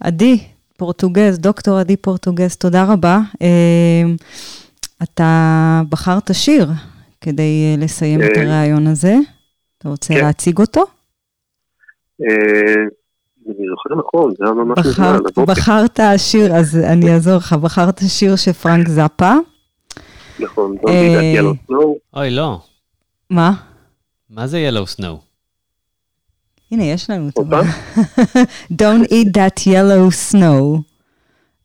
[0.00, 0.38] עדי,
[0.76, 3.18] פורטוגז, דוקטור עדי פורטוגז, תודה רבה.
[3.42, 4.02] אה,
[5.02, 6.66] אתה בחרת שיר
[7.20, 9.14] כדי אה, לסיים את אה, הריאיון הזה.
[9.86, 10.20] אתה רוצה כן.
[10.20, 10.80] להציג אותו?
[12.22, 12.82] אה,
[13.46, 18.36] אני זוכר נכון, זה היה ממש מזמן, בחרת, שיר, אז אני אעזור לך, בחרת שיר
[18.36, 19.32] של פרנק זאפה.
[20.40, 21.86] נכון, Don't אה, be that yellow snow.
[22.14, 22.60] אוי, לא.
[23.30, 23.52] מה?
[24.30, 25.18] מה זה ילו סנואו?
[26.72, 27.42] הנה, יש לנו אותו.
[28.82, 30.80] Don't eat that yellow snow.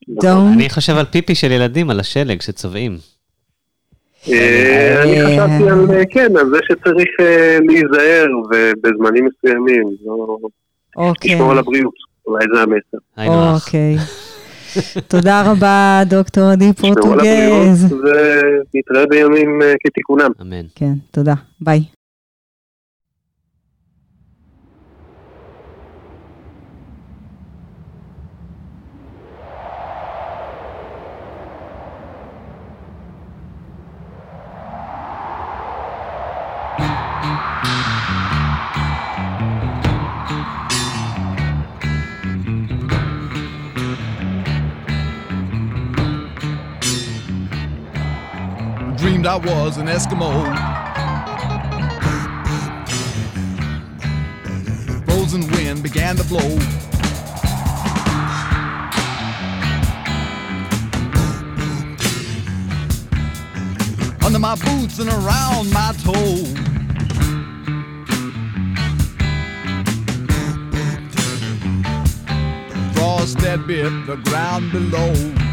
[0.09, 0.53] Don't...
[0.53, 2.97] אני חושב על פיפי של ילדים, על השלג שצובעים.
[4.29, 5.27] אה, אני אה.
[5.27, 7.09] חשבתי על, אה, כן, על זה שצריך
[7.67, 10.37] להיזהר ובזמנים מסוימים, לא-
[10.97, 11.31] אוקיי.
[11.35, 11.93] לשמור על הבריאות,
[12.27, 13.27] אולי זה המסר.
[13.55, 13.95] אוקיי.
[15.07, 17.93] תודה רבה, דוקטור עדי תשמרו על הבריאות פורטוגז.
[17.93, 20.31] ונתראה בימים כתיקונם.
[20.41, 20.65] אמן.
[20.75, 21.33] כן, תודה.
[21.61, 21.83] ביי.
[49.27, 50.31] I was an Eskimo.
[55.05, 56.39] Frozen wind began to blow.
[64.25, 66.43] Under my boots and around my toe.
[72.93, 75.50] Frost that bit the ground below.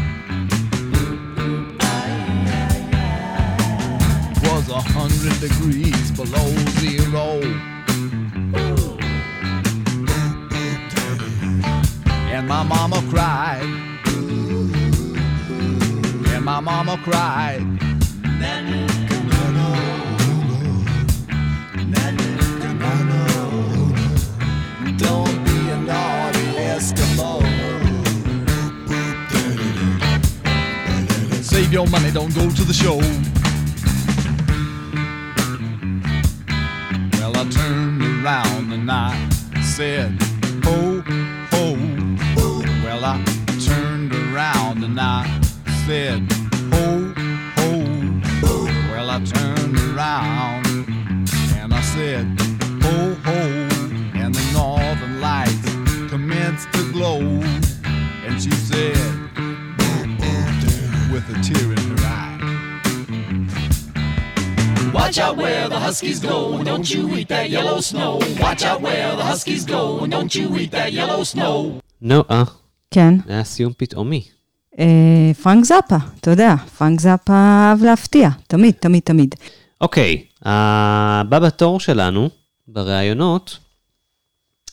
[4.71, 7.41] A hundred degrees below zero.
[12.29, 13.63] And my mama cried.
[16.33, 17.61] And my mama cried.
[24.97, 27.41] Don't be a naughty Eskimo.
[31.43, 33.28] Save your money, don't go to the show.
[37.39, 39.29] I turned around and I
[39.61, 40.11] said,
[40.61, 41.01] ho,
[41.51, 41.73] ho.
[42.83, 43.23] Well, I
[43.65, 45.23] turned around and I
[45.87, 46.29] said,
[46.69, 47.13] ho,
[47.55, 47.71] ho.
[48.91, 50.67] Well, I turned around
[51.55, 52.27] and I said,
[52.83, 53.39] ho, ho.
[54.15, 57.21] And the northern lights commenced to glow.
[57.21, 58.97] And she said,
[61.09, 61.98] with a tear in her.
[64.93, 68.19] Watch out where the huskies go, and don't you eat that yellow snow.
[68.41, 71.79] Watch out where the huskies go, and don't you eat that yellow snow.
[72.01, 72.43] נו, אה,
[72.91, 73.13] כן.
[73.27, 74.21] זה היה סיום פתאומי.
[74.79, 74.85] אה,
[75.43, 79.35] פרנק זאפה, אתה יודע, פרנק זאפה אהב להפתיע, תמיד, תמיד, תמיד.
[79.81, 82.29] אוקיי, הבא בתור שלנו
[82.67, 83.57] בראיונות,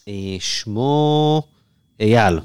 [0.09, 1.42] אה, שמו
[2.00, 2.40] אייל.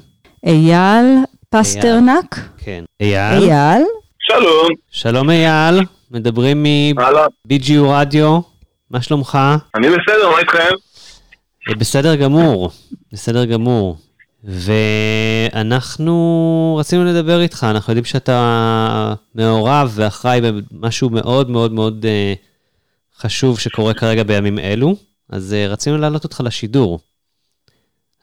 [0.46, 1.06] אייל
[1.50, 2.40] פסטרנק?
[2.58, 2.84] כן.
[3.00, 3.42] אייל?
[3.50, 3.82] אייל?
[4.18, 5.80] שלום, שלום אייל,
[6.12, 8.40] מדברים מ-BGU רדיו,
[8.90, 9.38] מה שלומך?
[9.74, 10.74] אני בסדר, מה איתכם?
[11.78, 12.70] בסדר גמור,
[13.12, 13.96] בסדר גמור.
[14.44, 16.16] ואנחנו
[16.80, 22.34] רצינו לדבר איתך, אנחנו יודעים שאתה מעורב ואחראי במשהו מאוד מאוד מאוד אה,
[23.18, 24.96] חשוב שקורה כרגע בימים אלו,
[25.28, 27.00] אז אה, רצינו להעלות אותך לשידור.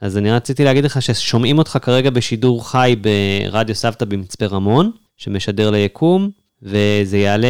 [0.02, 5.69] אז אני רציתי להגיד לך ששומעים אותך כרגע בשידור חי ברדיו סבתא במצפה רמון, שמשדר
[5.69, 6.32] ליקום,
[6.63, 7.48] וזה יעלה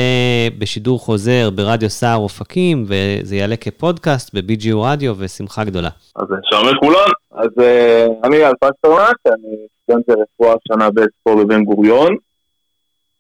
[0.58, 5.90] בשידור חוזר ברדיו סער אופקים, וזה יעלה כפודקאסט ב-BGU רדיו, ושמחה גדולה.
[6.16, 11.64] אז שלום לכולם, אז אה, אני אייל פסטרנק, אני סטודנט לרפואה שנה ב' פה בבן
[11.64, 12.16] גוריון,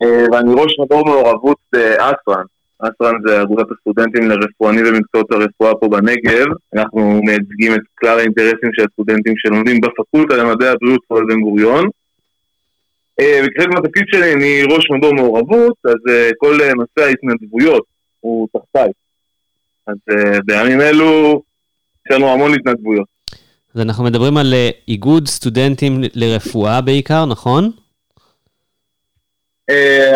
[0.03, 2.43] אה, ואני ראש מדור מעורבות באסרן.
[2.79, 6.45] אסרן זה אגודת הסטודנטים לרפואנים ומקצועות הרפואה פה בנגב.
[6.75, 11.89] אנחנו מייצגים את כלל האינטרסים של הסטודנטים שלומדים בפקולטה למדעי הבריאות פה בבן גוריון.
[13.19, 17.83] אה, וכחלק מהתפקיד שלי אני ראש מדור מעורבות, אז אה, כל אה, נושא ההתנדבויות
[18.19, 18.91] הוא תחתיי.
[19.87, 19.95] אז
[20.45, 21.41] בימים אלו
[22.05, 23.07] יש לנו המון התנדבויות.
[23.75, 24.53] אז אנחנו מדברים על
[24.87, 27.71] איגוד סטודנטים לרפואה בעיקר, נכון?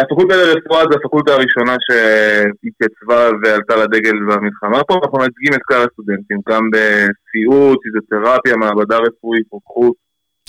[0.02, 6.38] הפקולטה לרפואה זה הפקולטה הראשונה שהתייצבה ועלתה לדגל במלחמה פה, אנחנו מייצגים את כלל הסטודנטים,
[6.50, 9.94] גם בסיעוד, פיזיותרפיה, מעבדה רפואית, רוקחות,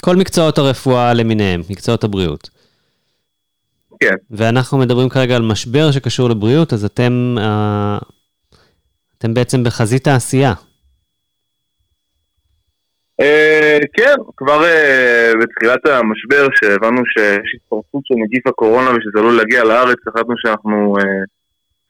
[0.00, 2.50] כל מקצועות הרפואה למיניהם, מקצועות הבריאות.
[4.00, 4.14] כן.
[4.30, 7.98] ואנחנו מדברים כרגע על משבר שקשור לבריאות, אז אתם, אה,
[9.18, 10.52] אתם בעצם בחזית העשייה.
[13.20, 19.64] אה, כן, כבר אה, בתחילת המשבר, שהבנו שיש התפרצות של נגיף הקורונה ושזה עלול להגיע
[19.64, 21.24] לארץ, החלטנו שאנחנו אה,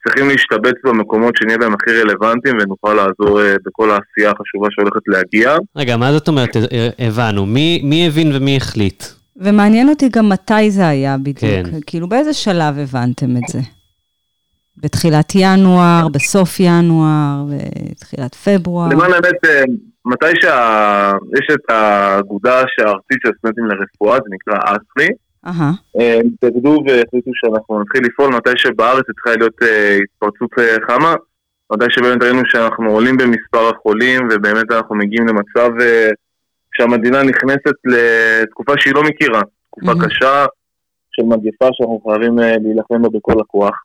[0.07, 5.55] צריכים להשתבץ במקומות שנהיה בהם הכי רלוונטיים ונוכל לעזור אה, בכל העשייה החשובה שהולכת להגיע.
[5.75, 9.03] רגע, מה זאת אומרת, אה, הבנו, מי, מי הבין ומי החליט?
[9.37, 11.39] ומעניין אותי גם מתי זה היה בדיוק.
[11.41, 11.79] כן.
[11.87, 13.59] כאילו, באיזה שלב הבנתם את זה?
[14.77, 17.45] בתחילת ינואר, בסוף ינואר,
[17.91, 18.89] בתחילת פברואר?
[18.89, 19.63] למען האמת, אה,
[20.05, 25.07] מתי שיש את האגודה הארצית של הסטודנטים לרפואה, זה נקרא אסלי,
[25.95, 31.15] הם התאגדו והחליטו שאנחנו נתחיל לפעול מתי שבארץ התחילה להיות אה, התפרצות אה, חמה,
[31.73, 36.09] מתי שבאמת ראינו שאנחנו עולים במספר החולים ובאמת אנחנו מגיעים למצב אה,
[36.73, 39.91] שהמדינה נכנסת לתקופה שהיא לא מכירה, תקופה.
[40.05, 40.45] קשה
[41.11, 43.75] של מגפה שאנחנו חייבים אה, להילחם בה בכל הכוח.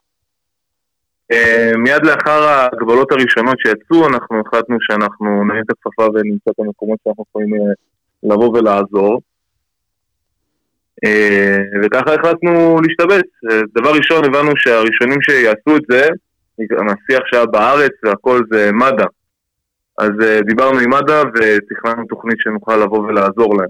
[1.32, 6.98] אה, מיד לאחר ההגבלות הראשונות שיצאו, אנחנו החלטנו שאנחנו נרים את הכפפה ונמצא את המקומות
[7.04, 7.72] שאנחנו יכולים אה,
[8.22, 9.20] לבוא ולעזור.
[11.04, 13.28] אה, וככה החלטנו להשתבץ.
[13.50, 16.08] אה, דבר ראשון, הבנו שהראשונים שיעשו את זה,
[16.60, 19.04] השיח שהיה בארץ והכל זה מד"א.
[19.98, 23.68] אז אה, דיברנו עם מד"א ותכננו תוכנית שנוכל לבוא ולעזור להם.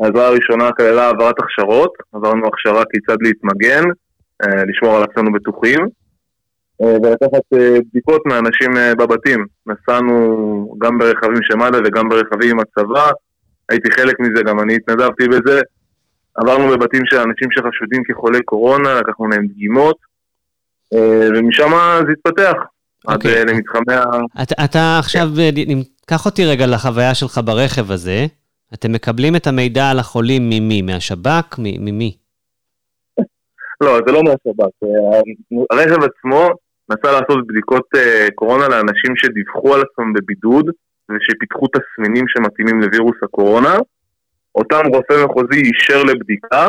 [0.00, 3.84] העזרה הראשונה כללה העברת הכשרות, עברנו הכשרה כיצד להתמגן,
[4.68, 5.78] לשמור על עצמנו בטוחים,
[6.80, 9.46] ולקחת בדיקות מאנשים בבתים.
[9.66, 13.10] נסענו גם ברכבים של מד"א וגם ברכבים עם הצבא,
[13.68, 15.60] הייתי חלק מזה, גם אני התנדבתי בזה.
[16.34, 19.96] עברנו בבתים של אנשים שחשודים כחולי קורונה, לקחנו להם דגימות,
[20.94, 21.70] אה, ומשם
[22.06, 22.56] זה התפתח.
[23.06, 23.34] עד אוקיי.
[23.34, 24.02] אה, למתחמי ה...
[24.42, 25.50] אתה, אתה עכשיו, אה,
[26.06, 28.26] קח אותי רגע לחוויה שלך ברכב הזה.
[28.74, 30.82] אתם מקבלים את המידע על החולים ממי?
[30.82, 31.58] מהשב"כ?
[31.58, 32.16] ממי?
[33.80, 34.88] לא, זה לא מהשב"כ.
[35.70, 36.48] הרכב עצמו
[36.90, 37.88] נסע לעשות בדיקות
[38.34, 40.70] קורונה לאנשים שדיווחו על עצמם בבידוד
[41.10, 43.74] ושפיתחו תסמינים שמתאימים לווירוס הקורונה.
[44.54, 46.68] אותם רופא מחוזי אישר לבדיקה,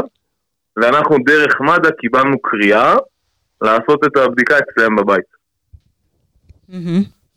[0.78, 2.96] ואנחנו דרך מד"א קיבלנו קריאה
[3.62, 5.26] לעשות את הבדיקה אצלם בבית.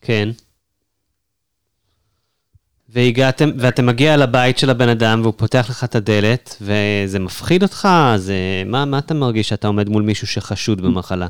[0.00, 0.28] כן.
[2.88, 7.88] והגעתם, ואתה מגיע לבית של הבן אדם והוא פותח לך את הדלת, וזה מפחיד אותך?
[8.16, 8.34] זה...
[8.66, 11.26] מה, מה אתה מרגיש שאתה עומד מול מישהו שחשוד במחלה?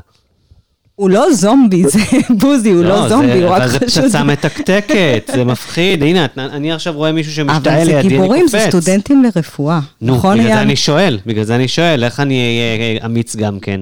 [0.99, 1.99] הוא לא זומבי, זה
[2.41, 4.03] בוזי, הוא לא זה- זומבי, הוא רק אבל זה חשוד.
[4.03, 6.03] פצצה מתקתקת, זה מפחיד.
[6.03, 8.83] הנה, אני עכשיו רואה מישהו שמשתעל אבל לידי, זה אני גיבורים, זה קופץ.
[8.83, 9.79] סטודנטים לרפואה.
[10.01, 10.61] נו, נכון, בגלל זה?
[10.61, 13.81] אני שואל, בגלל זה אני שואל, איך אני אהיה אה, אמיץ גם כן?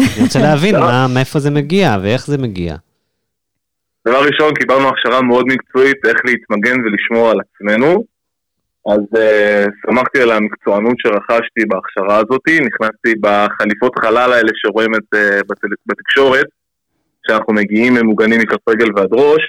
[0.00, 2.76] אני רוצה להבין מה- מאיפה זה מגיע ואיך זה מגיע.
[4.08, 8.04] דבר ראשון, קיבלנו הכשרה מאוד מקצועית איך להתמגן ולשמור על עצמנו.
[8.92, 15.18] אז uh, שמחתי על המקצוענות שרכשתי בהכשרה הזאת, נכנסתי בחליפות חלל האלה שרואים את, uh,
[15.48, 15.68] בטל...
[15.86, 16.46] בתקשורת,
[17.28, 19.42] שאנחנו מגיעים ממוגנים מכף רגל ועד ראש,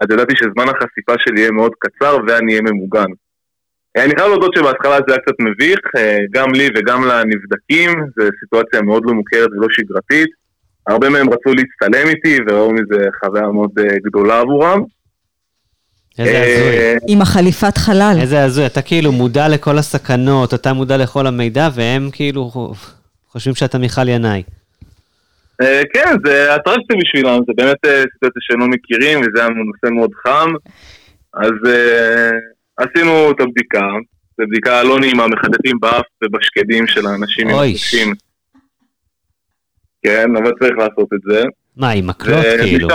[0.00, 3.10] אז ידעתי שזמן החשיפה שלי יהיה מאוד קצר ואני אהיה ממוגן.
[3.96, 8.28] אה, אני חייב להודות שבהתחלה זה היה קצת מביך, אה, גם לי וגם לנבדקים, זו
[8.40, 10.28] סיטואציה מאוד לא מוכרת ולא שגרתית.
[10.86, 14.80] הרבה מהם רצו להצטלם איתי וראו מזה חוויה מאוד אה, גדולה עבורם.
[16.18, 16.96] איזה הזוי.
[17.08, 18.16] עם החליפת חלל.
[18.20, 22.50] איזה הזוי, אתה כאילו מודע לכל הסכנות, אתה מודע לכל המידע, והם כאילו
[23.28, 24.42] חושבים שאתה מיכל ינאי.
[25.60, 29.94] אה, כן, זה אטרקציה בשבילם, זה באמת אה, סיטואציה שהם לא מכירים וזה היה נושא
[29.94, 30.50] מאוד חם.
[31.34, 32.30] אז אה,
[32.76, 33.86] עשינו את הבדיקה,
[34.38, 37.70] זו בדיקה לא נעימה, מחטטים באף ובשקדים של האנשים עם אוי.
[37.70, 38.12] הקשים.
[40.02, 41.42] כן, אבל צריך לעשות את זה.
[41.76, 42.88] מה, עם מקלות כאילו?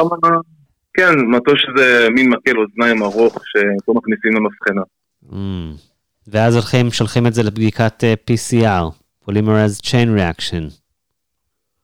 [0.93, 4.81] כן, מטוש זה מין מקל אוזניים ארוך שפה מכניסים למבחנה.
[5.29, 5.35] Mm.
[6.27, 8.83] ואז הולכים, שולחים את זה לבדיקת PCR,
[9.25, 10.86] Polymerase Chain Reaction.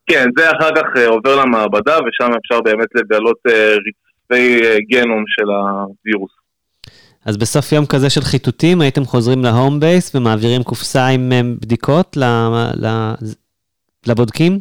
[0.07, 5.23] כן, זה אחר כך אה, עובר למעבדה ושם אפשר באמת לגלות אה, רצפי אה, גנום
[5.27, 6.31] של הווירוס.
[7.25, 11.31] אז בסוף יום כזה של חיטוטים, הייתם חוזרים להום בייס ומעבירים קופסה עם
[11.61, 12.17] בדיקות
[14.07, 14.59] לבודקים?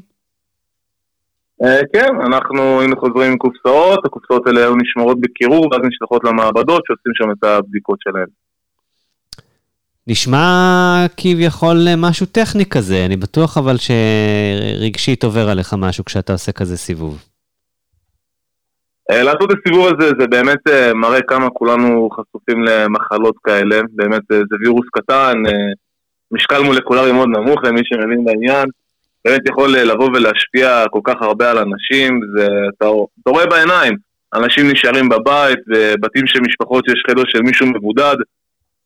[1.92, 7.12] כן, אנחנו היינו חוזרים עם קופסאות, הקופסאות האלה היו נשמרות בקירור ואז נשלחות למעבדות שעושים
[7.14, 8.26] שם את הבדיקות שלהם.
[10.06, 16.76] נשמע כביכול משהו טכני כזה, אני בטוח אבל שרגשית עובר עליך משהו כשאתה עושה כזה
[16.76, 17.24] סיבוב.
[19.10, 24.22] אה, לעשות את הסיבוב הזה זה באמת אה, מראה כמה כולנו חשופים למחלות כאלה, באמת
[24.32, 25.42] אה, זה וירוס קטן,
[26.32, 28.64] משקל מולקולרי מאוד נמוך למי שמבין בעניין,
[29.24, 32.86] באמת יכול לבוא ולהשפיע כל כך הרבה על אנשים, זה, אתה,
[33.22, 33.96] אתה רואה בעיניים,
[34.34, 38.16] אנשים נשארים בבית, בבתים של משפחות שיש חדר של מישהו מבודד,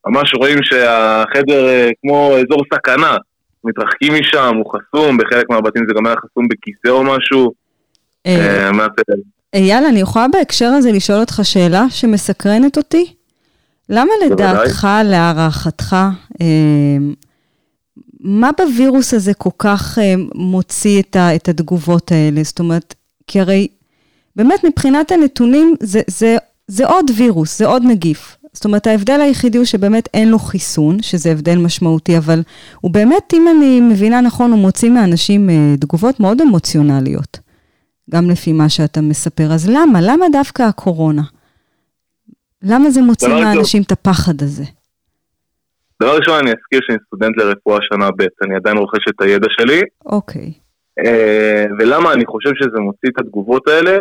[0.07, 3.17] ממש רואים שהחדר אה, כמו אזור סכנה,
[3.67, 7.53] מתרחקים משם, הוא חסום, בחלק מהבתים זה גם היה חסום בכיסא או משהו.
[8.27, 9.15] אה, אה, אה,
[9.55, 13.15] אייל, אני יכולה בהקשר הזה לשאול אותך שאלה שמסקרנת אותי?
[13.89, 14.13] למה.
[14.27, 15.97] לדעתך, להערכתך,
[18.21, 19.99] מה בווירוס הזה כל כך
[20.35, 22.43] מוציא את התגובות האלה?
[22.43, 22.95] זאת אומרת,
[23.27, 23.69] כי הרי
[24.37, 26.37] באמת מבחינת הנתונים זה, זה,
[26.67, 28.36] זה עוד וירוס, זה עוד נגיף.
[28.57, 32.41] זאת אומרת, ההבדל היחידי הוא שבאמת אין לו חיסון, שזה הבדל משמעותי, אבל
[32.81, 37.39] הוא באמת, אם אני מבינה נכון, הוא מוציא מאנשים אה, תגובות מאוד אמוציונליות.
[38.11, 39.53] גם לפי מה שאתה מספר.
[39.53, 39.99] אז למה?
[40.03, 41.23] למה דווקא הקורונה?
[42.63, 44.65] למה זה מוציא מהאנשים את הפחד הזה?
[46.03, 49.81] דבר ראשון אני אזכיר שאני סטודנט לרפואה שנה ב', אני עדיין רוכש את הידע שלי,
[50.07, 50.53] אוקיי.
[51.05, 53.99] אה, ולמה אני חושב שזה מוציא את התגובות האלה?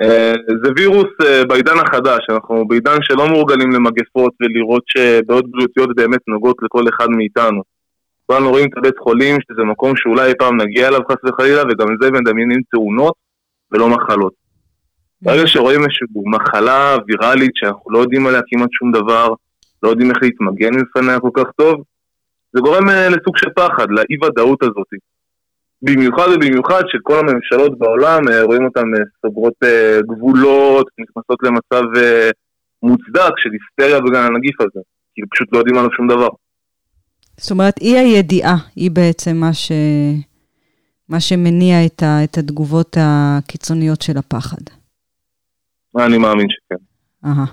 [0.00, 0.32] אה,
[0.64, 6.56] זה וירוס אה, בעידן החדש, אנחנו בעידן שלא מאורגנים למגפות ולראות שבעיות בריאותיות באמת נוגעות
[6.62, 7.62] לכל אחד מאיתנו.
[8.26, 12.10] כולנו רואים את הבית חולים, שזה מקום שאולי פעם נגיע אליו חס וחלילה, וגם זה
[12.10, 13.14] מדמיינים תאונות
[13.72, 14.32] ולא מחלות.
[15.22, 19.28] ברגע שרואים איזושהי מחלה ויראלית שאנחנו לא יודעים עליה כמעט שום דבר,
[19.82, 21.82] לא יודעים איך להתמגן מפניה כל כך טוב,
[22.52, 24.86] זה גורם אה, לסוג של פחד, לאי ודאות הזאת.
[25.82, 31.82] במיוחד ובמיוחד שכל הממשלות בעולם אה, רואים אותן אה, סוגרות אה, גבולות, נכנסות למצב
[32.82, 34.80] מוצדק של היסטריה בגלל הנגיף הזה,
[35.14, 36.28] כי פשוט לא יודעים עליו שום דבר.
[37.36, 39.72] זאת אומרת, אי הידיעה היא בעצם מה, ש...
[41.08, 42.24] מה שמניע את, ה...
[42.24, 44.62] את התגובות הקיצוניות של הפחד.
[45.96, 46.82] אני מאמין שכן.
[47.24, 47.44] אהה.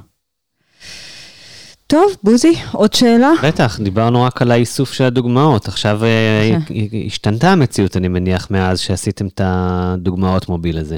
[1.88, 3.32] טוב, בוזי, עוד שאלה?
[3.48, 5.68] בטח, דיברנו רק על האיסוף של הדוגמאות.
[5.68, 6.74] עכשיו אה, כן.
[7.08, 10.98] השתנתה המציאות, אני מניח, מאז שעשיתם את הדוגמאות מוביל הזה.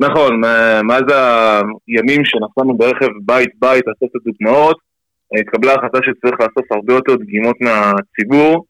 [0.00, 1.02] נכון, מה- מאז
[1.88, 4.76] הימים שנסענו ברכב בית-בית לאסוף את הדוגמאות,
[5.34, 8.64] אה, התקבלה החלטה שצריך לאסוף הרבה יותר דגימות מהציבור,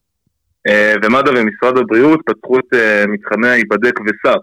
[0.68, 4.34] אה, ומד"א ומשרד הבריאות פתחו את אה, מתחמי ההיבדק וסע.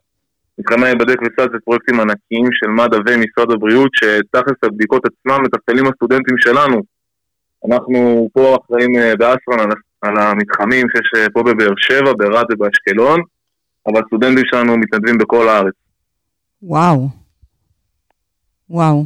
[0.62, 6.38] מתחמי ההיבדק וסע זה פרויקטים ענקיים של מד"א ומשרד הבריאות, שתכלס הבדיקות עצמם מתפעלים הסטודנטים
[6.38, 6.82] שלנו.
[7.68, 13.20] אנחנו פה אחראים אה, באסרן על, על המתחמים שיש אה, פה בבאר שבע, ברהט ובאשקלון,
[13.88, 15.74] אבל הסטודנטים שלנו מתנדבים בכל הארץ.
[16.64, 17.10] וואו.
[18.70, 19.06] וואו.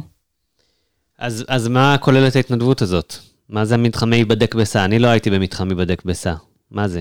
[1.18, 3.14] אז, אז מה כוללת ההתנדבות הזאת?
[3.48, 4.84] מה זה המתחמי ייבדק בסע?
[4.84, 6.34] אני לא הייתי במתחם ייבדק בסע.
[6.70, 7.00] מה זה?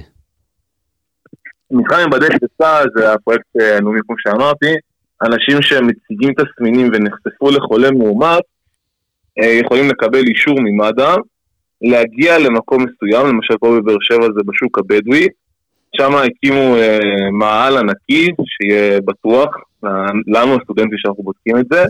[1.76, 4.74] מתחם ייבדק בסע זה הפרויקט אה, הלאומי כמו שאמרתי,
[5.22, 8.44] אנשים שמציגים תסמינים ונחשפו לחולה מאומת
[9.42, 11.16] אה, יכולים לקבל אישור ממד"א,
[11.82, 15.28] להגיע למקום מסוים, למשל פה בבאר שבע זה בשוק הבדואי,
[15.98, 17.00] שם הקימו אה,
[17.32, 19.56] מאהל ענקי שיהיה בטוח,
[19.86, 19.90] אה,
[20.28, 21.84] לנו הסטודנטים שאנחנו בודקים את זה,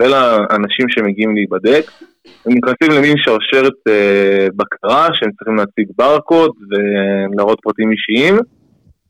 [0.00, 1.90] ולאנשים שמגיעים להיבדק.
[2.46, 8.34] הם נכנסים למין שרשרת אה, בקרה שהם צריכים להציג ברקוד ולהראות פרטים אישיים.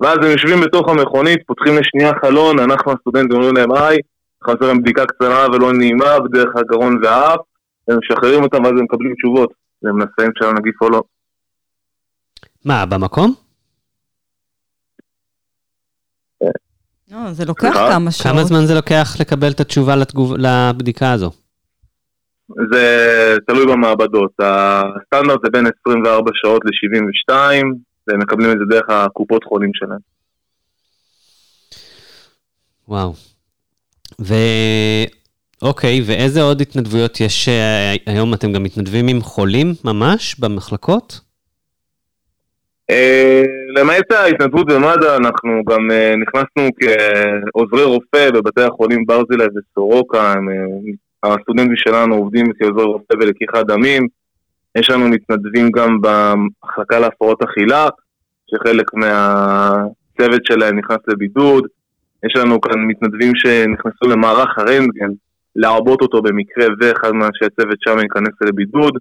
[0.01, 3.99] ואז הם יושבים בתוך המכונית, פותחים לשנייה חלון, אנחנו הסטודנטים אומרים להם היי,
[4.43, 7.41] אנחנו עושים להם בדיקה קצרה ולא נעימה בדרך הגרון והאף,
[7.89, 9.53] הם משחררים אותם ואז הם מקבלים תשובות,
[9.85, 11.03] הם נשאים של הנגיף או לא.
[12.65, 13.35] מה, במקום?
[17.11, 17.73] לא, זה לוקח?
[17.73, 18.33] כמה שעות.
[18.33, 20.35] כמה זמן זה לוקח לקבל את התשובה לתגוב...
[20.39, 21.31] לבדיקה הזו?
[22.73, 27.35] זה תלוי במעבדות, הסטנדרט זה בין 24 שעות ל-72,
[28.09, 29.99] והם מקבלים את זה דרך הקופות חולים שלהם.
[32.89, 33.13] וואו.
[34.21, 34.35] ו...
[35.63, 38.35] אוקיי, ואיזה עוד התנדבויות יש אה, היום?
[38.35, 41.21] אתם גם מתנדבים עם חולים ממש במחלקות?
[42.91, 43.43] אה,
[43.77, 50.35] למעט ההתנדבות במד"א, אנחנו גם אה, נכנסנו כעוזרי רופא בבתי החולים ברזילי וסורוקה,
[51.23, 54.07] הסטודנטים שלנו עובדים כעוזרי רופא ולקיחת דמים,
[54.79, 57.89] יש לנו מתנדבים גם במחלקה להפרעות אכילה,
[58.51, 61.67] שחלק מהצוות שלהם נכנס לבידוד,
[62.27, 65.11] יש לנו כאן מתנדבים שנכנסו למערך הרנטגן,
[65.57, 68.93] לעבות אותו במקרה ואחד מאנשי הצוות שם ייכנס לבידוד,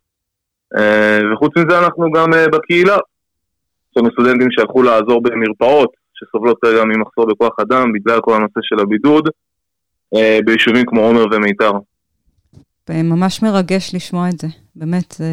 [0.78, 2.98] אה, וחוץ מזה אנחנו גם אה, בקהילה.
[3.92, 8.80] יש לנו סטודנטים שהלכו לעזור במרפאות שסובלות כרגע ממחסור בכוח אדם בגלל כל הנושא של
[8.80, 9.30] הבידוד
[10.16, 11.72] אה, ביישובים כמו עומר ומיתר.
[12.90, 14.48] ממש מרגש לשמוע את זה,
[14.80, 15.26] באמת, זה...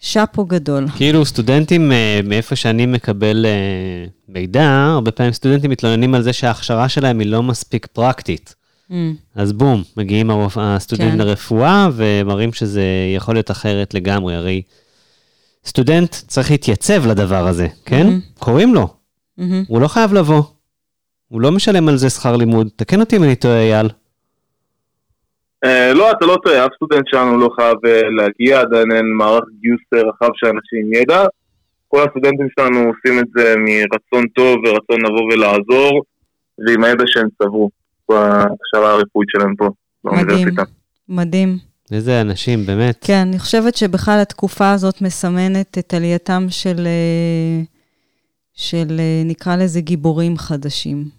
[0.00, 0.88] שאפו גדול.
[0.96, 6.88] כאילו סטודנטים, אה, מאיפה שאני מקבל אה, מידע, הרבה פעמים סטודנטים מתלוננים על זה שההכשרה
[6.88, 8.54] שלהם היא לא מספיק פרקטית.
[8.90, 8.94] Mm,
[9.34, 11.18] אז בום, מגיעים הרופ- הסטודנטים כן.
[11.18, 12.82] לרפואה ומראים שזה
[13.16, 14.62] יכול להיות אחרת לגמרי, הרי
[15.66, 18.06] סטודנט צריך להתייצב לדבר הזה, כן?
[18.06, 18.20] מהמם.
[18.38, 18.88] קוראים לו,
[19.38, 19.64] מהמם.
[19.68, 20.42] הוא לא חייב לבוא.
[21.28, 22.68] הוא לא משלם על זה שכר לימוד.
[22.76, 23.88] תקן אותי אם אני טועה, אייל.
[25.64, 29.44] אה, לא, אתה לא טועה, אף סטודנט שלנו לא חייב אה, להגיע, עדיין אין מערך
[29.60, 31.24] גיוס אה, רחב של אנשים עם ידע.
[31.88, 36.02] כל הסטודנטים שלנו עושים את זה מרצון טוב ורצון לבוא ולעזור,
[36.66, 37.70] ועם הידע שהם צברו
[38.08, 39.68] בהכשרה הרפואית שלהם פה,
[40.04, 40.62] מדהים, באוניברסיטה.
[41.08, 41.56] מדהים.
[41.92, 42.98] איזה אנשים, באמת.
[43.00, 46.86] כן, אני חושבת שבכלל התקופה הזאת מסמנת את עלייתם של,
[48.54, 51.17] של נקרא לזה גיבורים חדשים.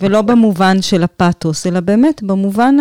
[0.00, 2.74] ולא במובן של הפתוס, אלא באמת במובן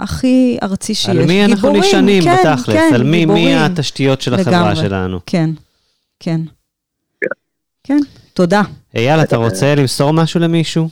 [0.00, 1.08] הכי ארצי שיש.
[1.08, 2.66] על מי אנחנו גיבורים, נשענים כן, בתכלס?
[2.66, 3.58] כן, על מי, מי גיבורים.
[3.58, 4.76] התשתיות של החברה לגמרי.
[4.76, 5.20] שלנו?
[5.26, 5.50] כן,
[6.20, 6.40] כן.
[7.84, 7.98] כן,
[8.34, 8.62] תודה.
[8.94, 10.88] אייל, אתה רוצה למסור משהו למישהו?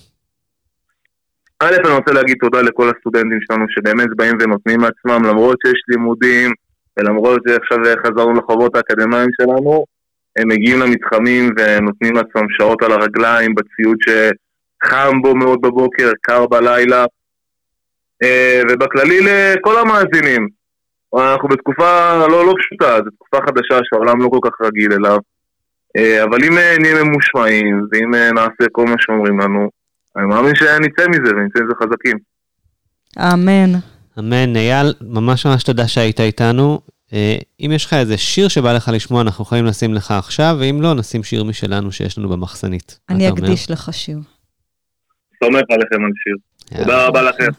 [1.60, 6.52] א', אני רוצה להגיד תודה לכל הסטודנטים שלנו שבאמת באים ונותנים מעצמם, למרות שיש לימודים,
[6.96, 9.84] ולמרות שעכשיו חזרנו לחובות האקדמיים שלנו,
[10.36, 13.96] הם מגיעים למתחמים ונותנים לעצמם שעות על הרגליים בציוד
[14.84, 17.04] שחם בו מאוד בבוקר, קר בלילה.
[18.22, 20.48] אה, ובכללי לכל המאזינים,
[21.16, 25.18] אנחנו בתקופה לא, לא פשוטה, זו תקופה חדשה שהעולם לא כל כך רגיל אליו.
[25.96, 29.68] אה, אבל אם אה, נהיה ממושמעים, ואם נעשה כל מה שאומרים לנו,
[30.16, 32.18] אני מאמין שנצא מזה ונצא מזה חזקים.
[33.18, 33.78] אמן.
[34.18, 34.56] אמן.
[34.56, 36.80] אייל, ממש ממש תודה שהיית איתנו.
[37.60, 40.94] אם יש לך איזה שיר שבא לך לשמוע, אנחנו יכולים לשים לך עכשיו, ואם לא,
[40.94, 42.98] נשים שיר משלנו שיש לנו במחסנית.
[43.10, 43.28] אני?
[43.28, 44.18] אקדיש לך שיר.
[45.44, 46.36] סומך עליכם על שיר.
[46.72, 47.50] יאללה, תודה רבה לכם.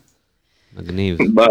[0.77, 1.17] מגניב.
[1.35, 1.45] ביי.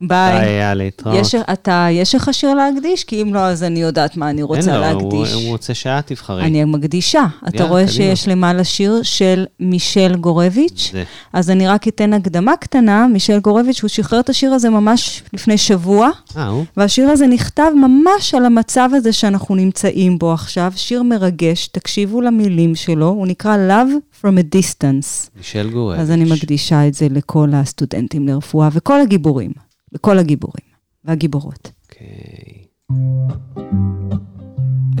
[0.00, 0.40] ביי.
[0.40, 1.16] ביי, אייל, להתראות.
[1.20, 3.04] יש, אתה, יש לך שיר להקדיש?
[3.04, 5.32] כי אם לא, אז אני יודעת מה אני רוצה אין לו, להקדיש.
[5.32, 6.42] הוא- הוא רוצה שאת תבחרי.
[6.44, 7.24] אני מקדישה.
[7.48, 7.92] אתה יאללה, רואה קדימה.
[7.96, 10.90] שיש למעלה שיר של מישל גורביץ'?
[10.92, 11.04] זה.
[11.32, 13.06] אז אני רק אתן הקדמה קטנה.
[13.06, 16.64] מישל גורביץ', הוא שחרר את השיר הזה ממש לפני שבוע, אה, הוא?
[16.76, 20.72] והשיר הזה נכתב ממש על המצב הזה שאנחנו נמצאים בו עכשיו.
[20.76, 25.28] שיר מרגש, תקשיבו למילים שלו, הוא נקרא Love from a Distance.
[25.36, 26.00] מישל גורביץ'.
[26.00, 29.50] אז אני מקדישה את זה לכל הסטודנטים לרפואה וכל הגיבורים,
[29.91, 30.71] לכל הגיבורים
[31.05, 31.71] והגיבורות.
[31.83, 32.65] אוקיי.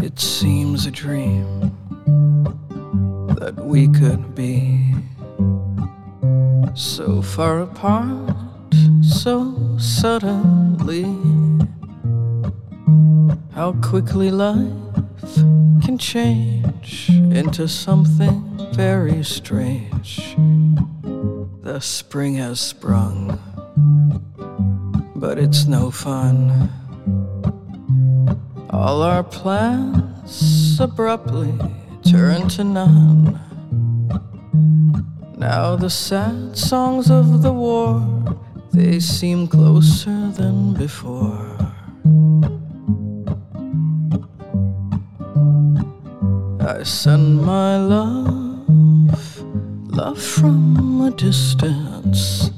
[0.07, 1.47] It seems a dream
[3.39, 4.57] that we could be
[6.75, 8.35] so far apart,
[9.19, 9.35] so
[9.77, 11.05] suddenly.
[13.57, 15.35] How quickly life
[15.85, 18.35] can change into something
[18.73, 20.35] very strange.
[21.63, 23.39] The spring has sprung,
[25.16, 26.70] but it's no fun.
[28.70, 31.52] All our plans abruptly
[32.02, 33.40] turn to none.
[35.36, 38.00] Now the sad songs of the war,
[38.72, 41.56] they seem closer than before.
[46.60, 49.42] I send my love,
[49.88, 52.50] love from a distance.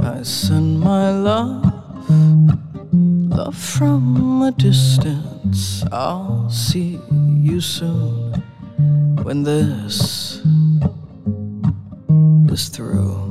[0.00, 1.64] I send my love,
[2.10, 5.84] love from a distance.
[5.92, 6.98] I'll see
[7.40, 8.32] you soon
[9.22, 10.40] when this
[12.50, 13.30] is through.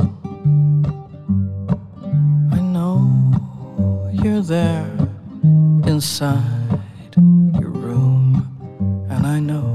[2.51, 2.99] I know
[4.11, 4.89] you're there
[5.85, 7.15] inside
[7.59, 8.25] your room,
[9.09, 9.66] and I know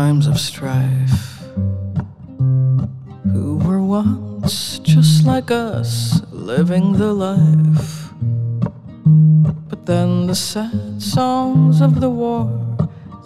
[0.00, 1.24] times of strife,
[3.32, 8.10] who were once just like us, living the life.
[9.68, 12.50] But then the sad songs of the war,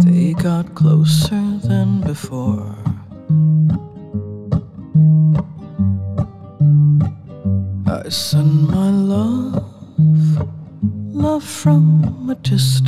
[0.01, 2.77] they got closer than before.
[7.87, 9.65] I send my love,
[11.25, 12.88] love from a distance.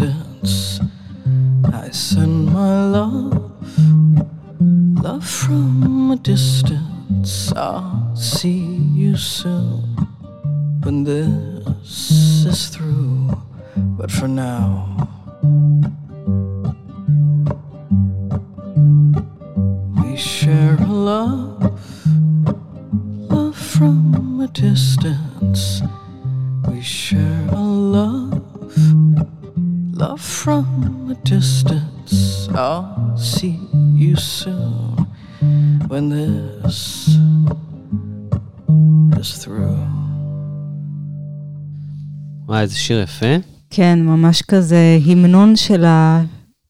[42.81, 43.27] שיר יפה.
[43.71, 46.23] כן, ממש כזה המנון של, ה...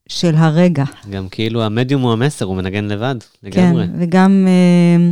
[0.08, 0.84] של הרגע.
[1.10, 3.14] גם כאילו המדיום הוא המסר, הוא מנגן לבד,
[3.50, 3.86] כן, לגמרי.
[3.98, 5.10] וגם אה,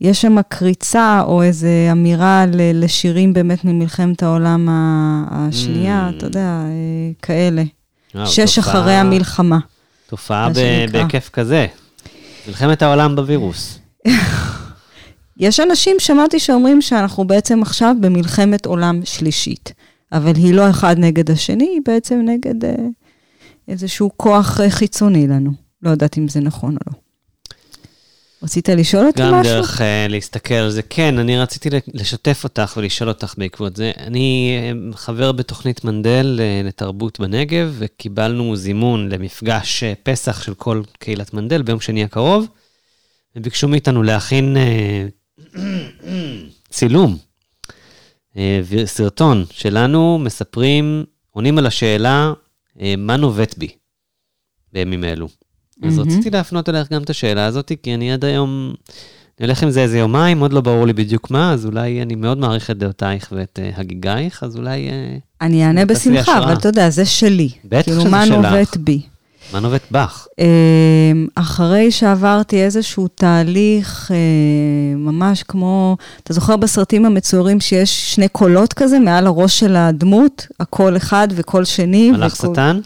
[0.00, 4.68] יש שם קריצה או איזו אמירה ל- לשירים באמת ממלחמת העולם
[5.30, 6.16] השנייה, Mm.
[6.16, 6.66] אתה יודע, אה,
[7.22, 7.62] כאלה.
[8.14, 9.58] וואו, שש תופעה- אחרי המלחמה.
[10.08, 10.86] תופעה ב-.
[10.92, 11.66] בהיקף כזה.
[12.48, 13.78] מלחמת העולם בווירוס.
[15.36, 19.72] יש אנשים, שמעתי, שאומרים שאנחנו בעצם עכשיו במלחמת עולם שלישית,
[20.12, 22.74] אבל היא לא אחד נגד השני, היא בעצם נגד אה,
[23.68, 25.50] איזשהו כוח אה, חיצוני לנו.
[25.82, 27.02] לא יודעת אם זה נכון או לא.
[28.42, 29.52] רצית לשאול אותי גם משהו?
[29.52, 30.82] דרך uh, להסתכל על זה.
[30.82, 33.92] כן, אני רציתי לשתף אותך ולשאול אותך בעקבות זה.
[33.96, 34.58] אני
[34.94, 41.62] חבר בתוכנית מנדל אה, לתרבות בנגב, וקיבלנו זימון למפגש אה, פסח של כל קהילת מנדל
[41.62, 42.46] ביום שני הקרוב,
[43.36, 45.06] וביקשו מאיתנו להכין אה,
[46.70, 47.18] צילום,
[48.84, 52.32] סרטון שלנו, מספרים, עונים על השאלה,
[52.80, 53.68] אה, מה נובט בי
[54.72, 55.28] בימים אלו.
[55.82, 56.10] אז מהמם.
[56.10, 58.74] רציתי להפנות אליך גם את השאלה הזאת, כי אני עד היום,
[59.38, 62.14] אני הולך עם זה איזה יומיים, עוד לא ברור לי בדיוק מה, אז אולי אני
[62.14, 64.88] מאוד מעריך את דעותייך ואת uh, הגיגייך, אז אולי...
[64.88, 66.44] Uh, אני אענה בשמחה, השראה.
[66.44, 67.48] אבל אתה יודע, זה שלי.
[67.64, 68.20] בטח כאילו, שזה שלך.
[68.24, 68.38] בי?
[68.38, 68.76] מה נובט
[69.90, 70.26] בך?
[70.38, 74.16] אמ, אחרי שעברתי איזשהו תהליך, אה,
[74.96, 80.96] ממש כמו, אתה זוכר בסרטים המצוירים שיש שני קולות כזה מעל הראש של הדמות, הקול
[80.96, 82.10] אחד וקול שני.
[82.10, 82.80] מלאך וקול- שטן?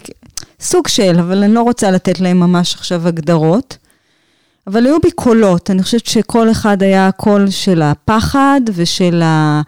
[0.61, 3.77] סוג של, אבל אני לא רוצה לתת להם ממש עכשיו הגדרות.
[4.67, 9.61] אבל היו בי קולות, אני חושבת שכל אחד היה הקול של הפחד ושל ה...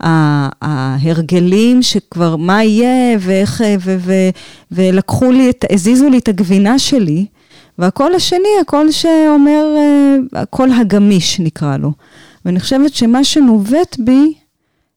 [0.00, 4.30] ההרגלים שכבר מה יהיה ואיך, ו- ו-
[4.70, 7.26] ולקחו לי, את, הזיזו לי את הגבינה שלי,
[7.78, 11.92] והקול השני, הקול שאומר, אה, הקול הגמיש נקרא לו.
[12.44, 14.34] ואני חושבת שמה שנובט בי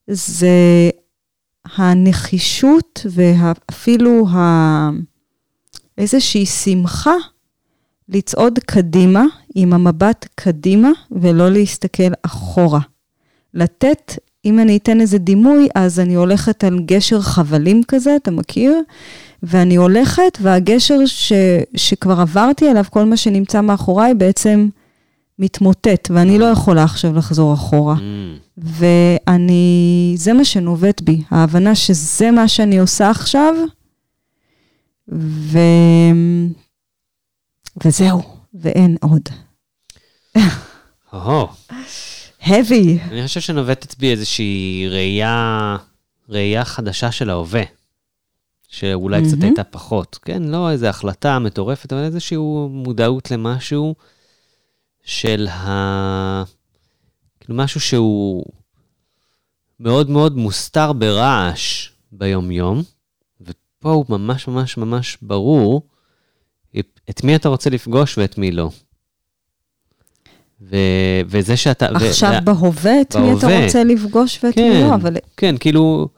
[0.08, 0.90] זה
[1.76, 4.90] הנחישות ואפילו ה...
[5.98, 7.16] איזושהי שמחה
[8.10, 9.24] לצעוד קדימה,
[9.56, 12.80] עם המבט קדימה, ולא להסתכל אחורה.
[13.54, 14.14] לתת,
[14.46, 18.82] אם אני אתן איזה דימוי, אז אני הולכת על גשר חבלים כזה, אתה מכיר?
[19.44, 21.34] ואני הולכת, והגשר ש,
[21.76, 24.70] שכבר עברתי עליו, כל מה שנמצא מאחוריי בעצם
[25.40, 27.96] מתמוטט, ואני לא יכולה עכשיו לחזור אחורה.
[27.96, 28.02] Mm,
[28.58, 33.54] ואני, זה מה שנובט בי, ההבנה שזה מה שאני עושה עכשיו,
[35.12, 35.60] ו...
[37.86, 38.22] וזהו,
[38.54, 39.30] ואין עוד.
[42.42, 43.00] Heavy.
[43.12, 45.78] אני חושב שנובטת בי איזושהי ראייה,
[46.30, 47.64] ראייה חדשה של ההווה,
[48.68, 49.44] שאולי קצת מהמם.
[49.44, 50.20] הייתה פחות.
[50.22, 52.38] כן, לא איזו החלטה מטורפת, אבל איזושהי
[52.70, 53.96] מודעות למשהו
[55.04, 56.44] של ה...
[57.40, 58.46] כאילו משהו שהוא
[59.80, 62.84] מאוד מאוד מוסתר ברעש ביום-יום,
[63.42, 65.88] ופה הוא ממש ממש ממש ברור
[67.10, 68.70] את מי אתה רוצה לפגוש ואת מי לא.
[70.72, 70.76] ו...
[71.28, 71.86] וזה שאתה...
[71.86, 72.46] עכשיו ו...
[72.46, 73.64] בהווה, את מי אתה.
[73.64, 76.10] רוצה לפגוש ואת מי כן, לא, אבל כן, כאילו,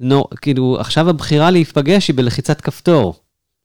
[0.00, 3.14] נו, כאילו, עכשיו הבחירה להיפגש היא בלחיצת כפתור.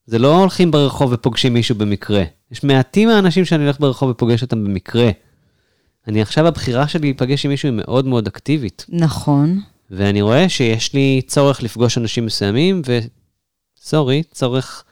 [0.05, 2.23] זה לא הולכים ברחוב ופוגשים מישהו במקרה.
[2.51, 5.09] יש מעטים האנשים שאני הולך ברחוב ופוגש אותם במקרה.
[6.07, 8.85] אני עכשיו, הבחירה שלי להיפגש עם מישהו היא מאוד מאוד אקטיבית.
[8.89, 9.61] נכון.
[9.91, 12.81] ואני רואה שיש לי צורך לפגוש אנשים מסוימים,
[13.79, 14.83] וסורי, צורך,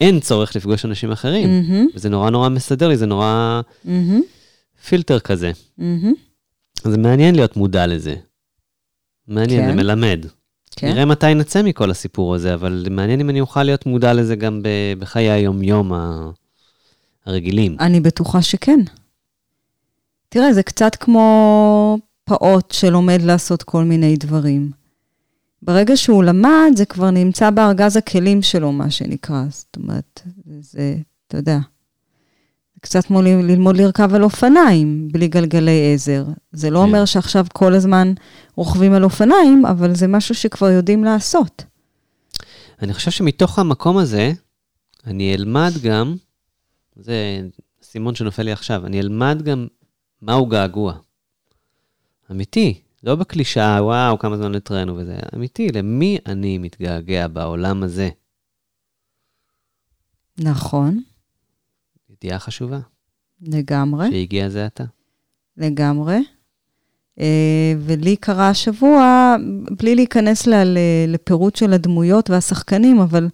[0.00, 1.48] אין צורך לפגוש אנשים אחרים.
[1.48, 4.20] מהמם, וזה נורא נורא מסדר לי, זה נורא מהמם,
[4.88, 5.52] פילטר כזה.
[6.84, 8.14] אז זה מעניין להיות מודע לזה.
[9.28, 9.68] מעניין, כן.
[9.68, 10.26] זה מלמד.
[10.76, 10.88] כן.
[10.88, 14.62] נראה מתי נצא מכל הסיפור הזה, אבל מעניין אם אני אוכל להיות מודע לזה גם
[14.98, 15.92] בחיי היום-יום
[17.26, 17.76] הרגילים.
[17.80, 18.80] אני בטוחה שכן.
[20.28, 24.70] תראה, זה קצת כמו פעוט שלומד לעשות כל מיני דברים.
[25.62, 29.44] ברגע שהוא למד, זה כבר נמצא בארגז הכלים שלו, מה שנקרא.
[29.50, 30.22] זאת אומרת,
[30.60, 30.96] זה,
[31.26, 31.58] אתה יודע,
[32.74, 36.24] זה קצת כמו ללמוד לרכב על אופניים בלי גלגלי עזר.
[36.52, 36.84] זה לא כן.
[36.84, 38.12] אומר שעכשיו כל הזמן
[38.56, 41.64] רוכבים על אופניים, אבל זה משהו שכבר יודעים לעשות.
[42.82, 44.32] אני חושב שמתוך המקום הזה,
[45.06, 46.16] אני אלמד גם,
[46.96, 47.40] זה
[47.82, 49.66] סימון שנופל לי עכשיו, אני אלמד גם
[50.22, 50.94] מהו געגוע.
[52.30, 58.08] אמיתי, לא בקלישאה, וואו, כמה זמן התראינו וזה, אמיתי, למי אני מתגעגע בעולם הזה?
[60.38, 61.00] נכון,
[62.10, 62.78] ידיעה חשובה,
[63.42, 64.10] לגמרי.
[64.10, 64.84] שהגיע זה עתה.
[65.56, 66.18] לגמרי.
[67.20, 69.36] אה, ולי קרה השבוע,
[69.78, 70.78] בלי להיכנס לה, ל-
[71.08, 73.28] לפירוט של הדמויות והשחקנים, אבל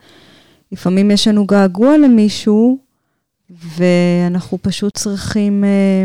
[0.72, 2.78] לפעמים יש לנו געגוע למישהו,
[3.50, 6.04] ואנחנו פשוט צריכים, אה,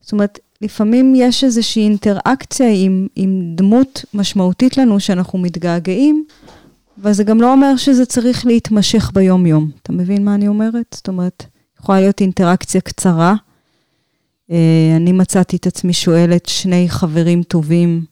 [0.00, 6.24] זאת אומרת, לפעמים יש איזושהי אינטראקציה עם, עם דמות משמעותית לנו שאנחנו מתגעגעים,
[7.02, 9.70] אבל זה גם לא אומר שזה צריך להתמשך ביום-יום.
[9.82, 10.86] אתה מבין מה אני אומרת?
[10.94, 11.44] זאת אומרת,
[11.80, 13.34] יכולה להיות אינטראקציה קצרה.
[14.50, 18.04] אה, אני מצאתי את עצמי שואלת שני חברים טובים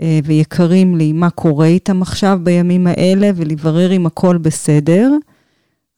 [0.00, 5.10] אה, ויקרים לי, מה קורה איתם עכשיו בימים האלה, ולברר אם הכל בסדר,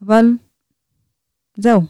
[0.06, 0.26] אבל
[1.56, 1.82] זהו,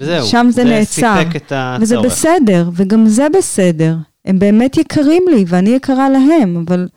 [0.00, 0.26] וזהו.
[0.26, 1.14] שם זה נעצר.
[1.22, 1.82] סיפק את הצורך.
[1.82, 3.96] וזה בסדר, וגם זה בסדר.
[4.24, 6.88] הם באמת יקרים לי, ואני יקרה להם, אבל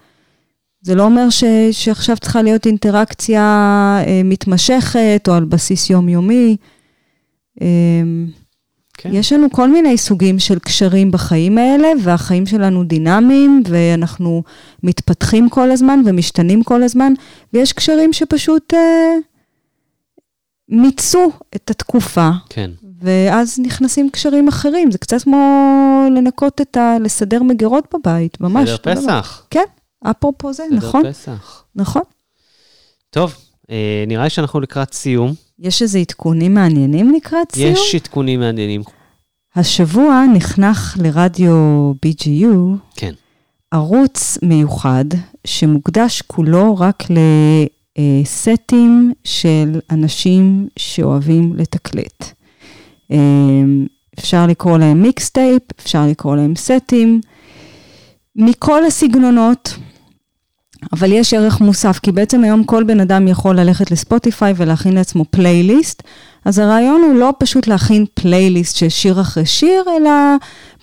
[0.81, 3.41] זה לא אומר ש, שעכשיו צריכה להיות אינטראקציה
[4.07, 6.57] אה, מתמשכת, או על בסיס יומיומי.
[7.61, 7.67] אה,
[8.97, 9.09] כן.
[9.13, 14.43] יש לנו כל מיני סוגים של קשרים בחיים האלה, והחיים שלנו דינמיים, ואנחנו
[14.83, 17.13] מתפתחים כל הזמן ומשתנים כל הזמן,
[17.53, 18.79] ויש קשרים שפשוט אה,
[20.69, 22.71] מיצו את התקופה, כן.
[23.01, 24.91] ואז נכנסים קשרים אחרים.
[24.91, 26.97] זה קצת כמו לנקות את ה...
[26.99, 28.69] לסדר מגירות בבית, ממש.
[28.69, 28.95] סדר.
[28.95, 29.45] פסח.
[29.49, 29.63] כן,
[30.03, 31.63] אפרופו זה, סדר נכון, פסח.
[31.75, 32.01] נכון.
[33.09, 33.35] טוב,
[33.71, 35.33] אה, נראה לי שאנחנו לקראת סיום.
[35.59, 37.71] יש איזה עדכונים מעניינים לקראת סיום?
[37.71, 38.81] יש עדכונים מעניינים.
[39.55, 43.13] השבוע נחנך לרדיו BGU כן.
[43.71, 45.05] ערוץ מיוחד
[45.47, 47.03] שמוקדש כולו רק
[47.97, 52.33] לסטים של אנשים שאוהבים לתקלט.
[53.11, 53.17] אה,
[54.19, 57.21] אפשר לקרוא להם mixtape, אפשר לקרוא להם סטים,
[58.35, 59.75] מכל הסגנונות,
[60.93, 65.25] אבל יש ערך מוסף, כי בעצם היום כל בן אדם יכול ללכת לספוטיפיי ולהכין לעצמו
[65.29, 66.03] פלייליסט,
[66.45, 70.11] אז הרעיון הוא לא פשוט להכין פלייליסט של שיר אחרי שיר, אלא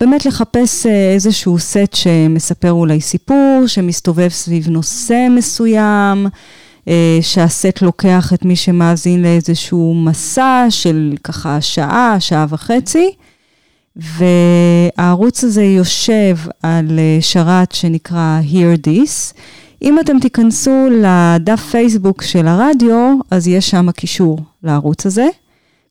[0.01, 6.31] באמת לחפש אה, איזשהו סט שמספר אולי סיפור, שמסתובב סביב נושא מסוים, אה,
[7.21, 13.11] שהסט לוקח את מי שמאזין לאיזשהו מסע של ככה שעה, שעה וחצי.
[13.97, 19.35] והערוץ הזה יושב על אה, שרת שנקרא Hear This.
[19.83, 25.27] אם אתם תיכנסו לדף פייסבוק של הרדיו, אז יש שם קישור לערוץ הזה.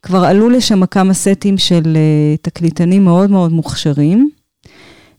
[0.04, 4.30] כבר עלו לשם כמה סטים של אה, תקליטנים מאוד מאוד מוכשרים,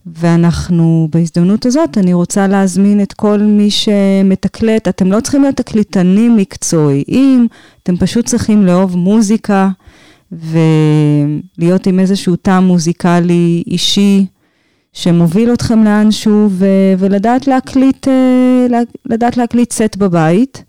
[0.05, 4.87] ואנחנו, בהזדמנות הזאת, אני רוצה להזמין את כל מי שמתקלט.
[4.87, 7.47] אתם לא צריכים להיות תקליטנים מקצועיים,
[7.83, 9.69] אתם פשוט צריכים לאהוב מוזיקה
[10.31, 14.25] ולהיות עם איזשהו טעם מוזיקלי אישי.
[14.93, 18.67] שמוביל אתכם לאנשהו, ו- ולדעת להקליט, אה,
[19.05, 20.63] לדעת להקליט סט בבית,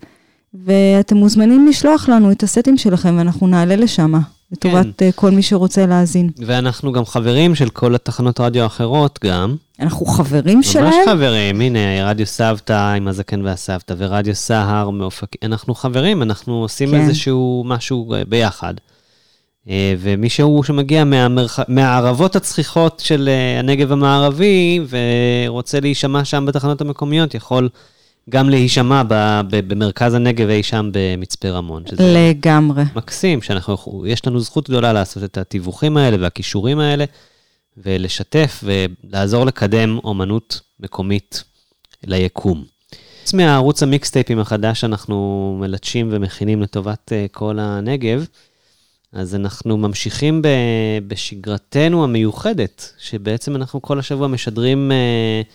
[0.53, 4.13] ואתם מוזמנים לשלוח לנו את הסטים שלכם, ואנחנו נעלה לשם,
[4.53, 5.05] לטובת כן.
[5.05, 6.29] אה, כל מי שרוצה להאזין.
[6.37, 9.55] ואנחנו גם חברים של כל התחנות רדיו האחרות גם.
[9.79, 10.85] אנחנו חברים שלהם?
[10.85, 15.39] ממש חברים, הנה, רדיו סבתא עם הזקן והסבתא, ורדיו סהר מאופקים.
[15.43, 17.01] אנחנו חברים, אנחנו עושים כן.
[17.01, 18.73] איזשהו משהו אה, ביחד.
[19.69, 21.59] אה, ומישהו שמגיע מהמרח...
[21.67, 23.29] מהערבות הצחיחות של
[23.59, 27.69] הנגב המערבי, ורוצה להישמע שם בתחנות המקומיות, יכול
[28.29, 29.13] גם להישמע ב...
[29.49, 29.73] ב...
[29.73, 31.83] במרכז הנגב אי שם במצפה רמון.
[31.87, 32.83] שזה לגמרי.
[32.95, 37.05] מקסים, שאנחנו, יש לנו זכות גדולה לעשות את התיווכים האלה והכישורים האלה,
[37.77, 41.43] ולשתף ולעזור לקדם אומנות מקומית
[42.03, 42.63] ליקום.
[43.21, 48.25] חוץ מהערוץ המיקסטייפים החדש שאנחנו מלטשים ומכינים לטובת uh, כל הנגב,
[49.13, 50.47] אז אנחנו ממשיכים ב,
[51.07, 55.53] בשגרתנו המיוחדת, שבעצם אנחנו כל השבוע משדרים, אה,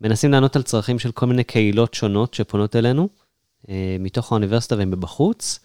[0.00, 3.08] מנסים לענות על צרכים של כל מיני קהילות שונות שפונות אלינו,
[3.62, 3.68] אה,
[4.00, 5.60] מתוך האוניברסיטה ומבחוץ.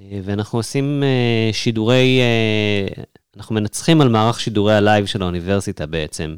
[0.00, 3.02] אה, ואנחנו עושים אה, שידורי, אה,
[3.36, 6.36] אנחנו מנצחים על מערך שידורי הלייב של האוניברסיטה בעצם,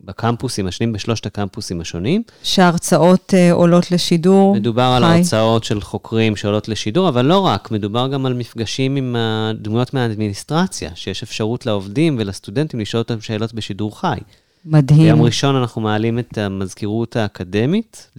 [0.00, 2.22] בקמפוסים השונים, בשלושת הקמפוסים השונים.
[2.42, 4.54] שההרצאות אה, עולות לשידור.
[4.54, 5.18] מדובר על חי.
[5.18, 10.90] הרצאות של חוקרים שעולות לשידור, אבל לא רק, מדובר גם על מפגשים עם הדמויות מהאדמיניסטרציה,
[10.94, 14.18] שיש אפשרות לעובדים ולסטודנטים לשאול אותם שאלות בשידור חי.
[14.64, 15.02] מדהים.
[15.02, 18.10] ביום ראשון אנחנו מעלים את המזכירות האקדמית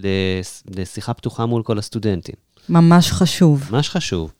[0.76, 2.36] לשיחה פתוחה מול כל הסטודנטים.
[2.70, 3.70] ממש חשוב.
[3.72, 4.34] ממש חשוב.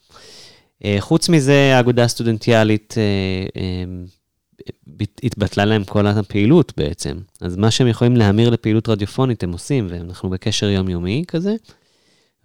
[0.86, 7.18] אה, חוץ מזה, האגודה הסטודנטיאלית, אה, אה, התבטלה להם כל הפעילות בעצם.
[7.42, 11.56] אז מה שהם יכולים להמיר לפעילות רדיופונית הם עושים, ואנחנו בקשר יומיומי כזה.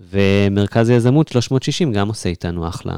[0.00, 2.94] ומרכז היזמות 360 גם עושה איתנו אחלה,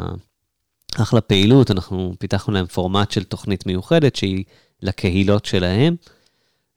[0.97, 4.45] אחלה פעילות, אנחנו פיתחנו להם פורמט של תוכנית מיוחדת שהיא
[4.83, 5.97] לקהילות שלהם.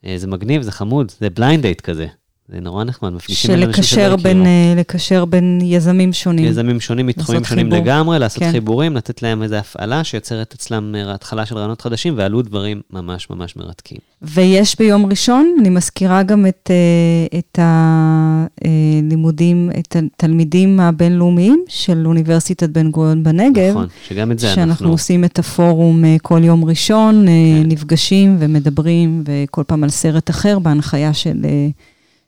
[0.06, 2.08] אה, זה מגניב, זה חמוד, זה blind date כזה.
[2.48, 4.46] זה נורא נחמד, מפגישים בין אנשים שלא בין, הכירו.
[4.46, 6.46] אה, לקשר בין יזמים שונים.
[6.46, 7.80] יזמים שונים מתחומים שונים חיבור.
[7.80, 8.52] לגמרי, לעשות כן.
[8.52, 13.30] חיבורים, לתת להם איזו הפעלה שיוצרת אצלם אה, התחלה של רעיונות חדשים, ועלו דברים ממש
[13.30, 13.98] ממש מרתקים.
[14.22, 16.72] ויש ביום ראשון, אני מזכירה גם את,
[17.38, 17.60] את
[19.40, 23.70] הלימודים, את התלמידים הבינלאומיים של אוניברסיטת בן גוריון בנגב.
[23.70, 24.90] נכון, שגם את זה שאנחנו אנחנו...
[24.90, 27.34] עושים את הפורום אה, כל יום ראשון, אה,
[27.66, 31.68] נפגשים ומדברים, וכל פעם על סרט אחר, בהנחיה של, אה,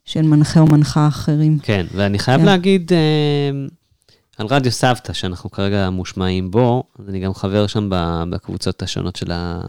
[0.05, 1.59] של מנחה או מנחה אחרים.
[1.63, 2.45] כן, ואני חייב כן.
[2.45, 2.91] להגיד
[4.37, 7.89] על רדיו סבתא, שאנחנו כרגע מושמעים בו, אני גם חבר שם
[8.29, 9.61] בקבוצות השונות של, ה,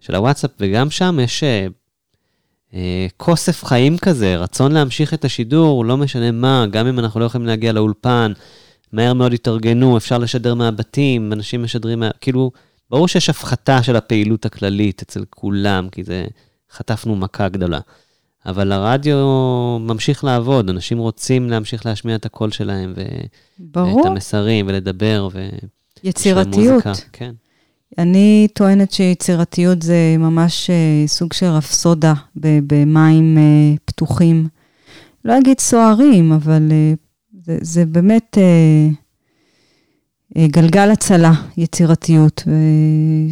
[0.00, 1.44] של הוואטסאפ, וגם שם יש
[3.16, 7.46] כוסף חיים כזה, רצון להמשיך את השידור, לא משנה מה, גם אם אנחנו לא יכולים
[7.46, 8.32] להגיע לאולפן,
[8.92, 12.50] מהר מאוד התארגנו, אפשר לשדר מהבתים, אנשים משדרים, מה, כאילו,
[12.90, 16.24] ברור שיש הפחתה של הפעילות הכללית אצל כולם, כי זה,
[16.70, 17.80] חטפנו מכה גדולה.
[18.46, 19.16] אבל הרדיו
[19.80, 23.02] ממשיך לעבוד, אנשים רוצים להמשיך להשמיע את הקול שלהם, ו...
[23.58, 25.48] ברור, את המסרים, ולדבר, ו...
[26.04, 26.56] יצירתיות.
[26.56, 27.34] מוזיקה, כן.
[27.98, 34.48] אני טוענת שיצירתיות זה ממש אה, סוג של רפסודה במים אה, פתוחים.
[35.24, 36.94] לא אגיד סוערים, אבל אה,
[37.44, 38.38] זה, זה באמת
[40.38, 42.42] גלגל הצלה, יצירתיות.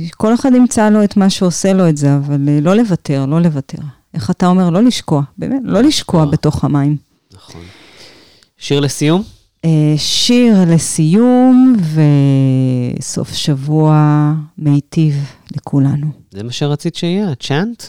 [0.09, 3.79] וכל אחד ימצא לו את מה שעושה לו את זה, אבל לא לוותר, לא לוותר.
[4.15, 4.71] איך אתה אומר?
[4.71, 6.25] לא לשקוע, באמת, לא לשקוע לשקוע.
[6.25, 6.97] בתוך המים.
[7.33, 7.61] נכון.
[8.59, 9.23] שיר לסיום?
[9.65, 11.77] אה, שיר לסיום
[12.99, 15.15] וסוף שבוע מיטיב
[15.57, 16.07] לכולנו.
[16.31, 17.83] זה מה שרצית שיהיה, צ'אנט?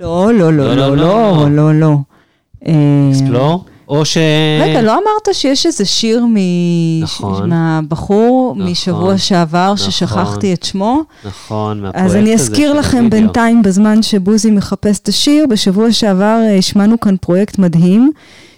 [0.00, 1.96] לא, לא, לא, לא, לא, לא, לא.
[3.10, 3.64] אקספלור?
[3.88, 4.16] או ש...
[4.60, 6.24] רגע, לא אמרת שיש איזה שיר
[7.02, 7.50] נכון.
[7.50, 8.70] מהבחור נכון.
[8.70, 9.90] משבוע שעבר, נכון.
[9.90, 11.02] ששכחתי את שמו?
[11.24, 12.18] נכון, מהפרויקט הזה.
[12.18, 17.16] אז אני אזכיר לכם בינתיים, בזמן שבוזי מחפש את השיר, בשבוע שעבר אה, השמענו כאן
[17.16, 18.10] פרויקט מדהים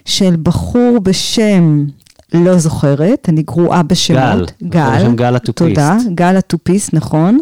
[0.05, 1.85] של בחור בשם...
[2.35, 4.53] לא זוכרת, אני גרועה בשמות.
[4.63, 5.75] בחור בשם גל הטופיסט.
[5.75, 7.39] תודה, גל הטופיסט, נכון.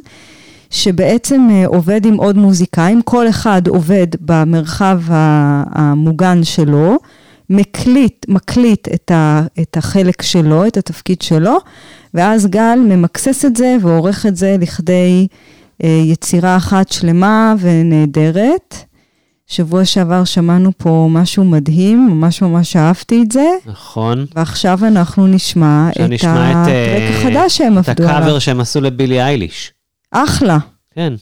[0.71, 6.97] שבעצם אה, עובד עם עוד מוזיקאים, כל אחד עובד במרחב המוגן שלו,
[7.51, 11.57] מקליט, מקליט את, ה, את החלק שלו, את התפקיד שלו,
[12.15, 15.27] ואז גל ממקסס את זה ועורך את זה לכדי
[15.85, 18.75] אה, יצירה אחת שלמה ונהדרת.
[19.47, 24.27] שבוע שעבר שמענו פה משהו מדהים, ממש ממש אהבתי את זה, נכון.
[24.35, 28.17] ועכשיו אנחנו נשמע את את, הטרק אה, החדש שהם את עבדו עליו.
[28.17, 29.73] הקאבר שהם עשו לבילי אייליש.
[30.11, 30.59] אחלה.
[30.95, 31.13] כן,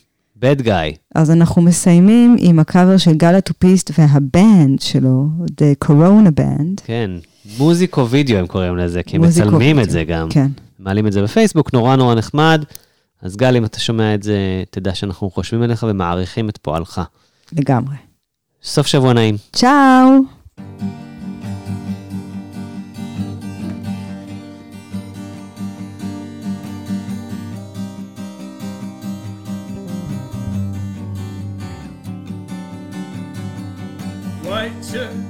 [0.41, 0.97] bad guy.
[1.15, 6.81] אז אנחנו מסיימים עם הקאבר של גל הטופיסט והבנד שלו, The Corona Band.
[6.85, 7.11] כן,
[7.59, 10.29] מוזיקו וידאו הם קוראים לזה, כי הם מצלמים את זה גם.
[10.31, 10.49] כן.
[10.79, 12.65] מעלים את זה בפייסבוק, נורא נורא נחמד.
[13.23, 17.01] אז גל, אם אתה שומע את זה, תדע שאנחנו חושבים עליך ומעריכים את פועלך.
[17.53, 18.14] לגמרי.
[18.64, 19.36] סוף שבוע נעים.
[19.54, 19.70] צ'או!
[34.50, 35.23] White shirt,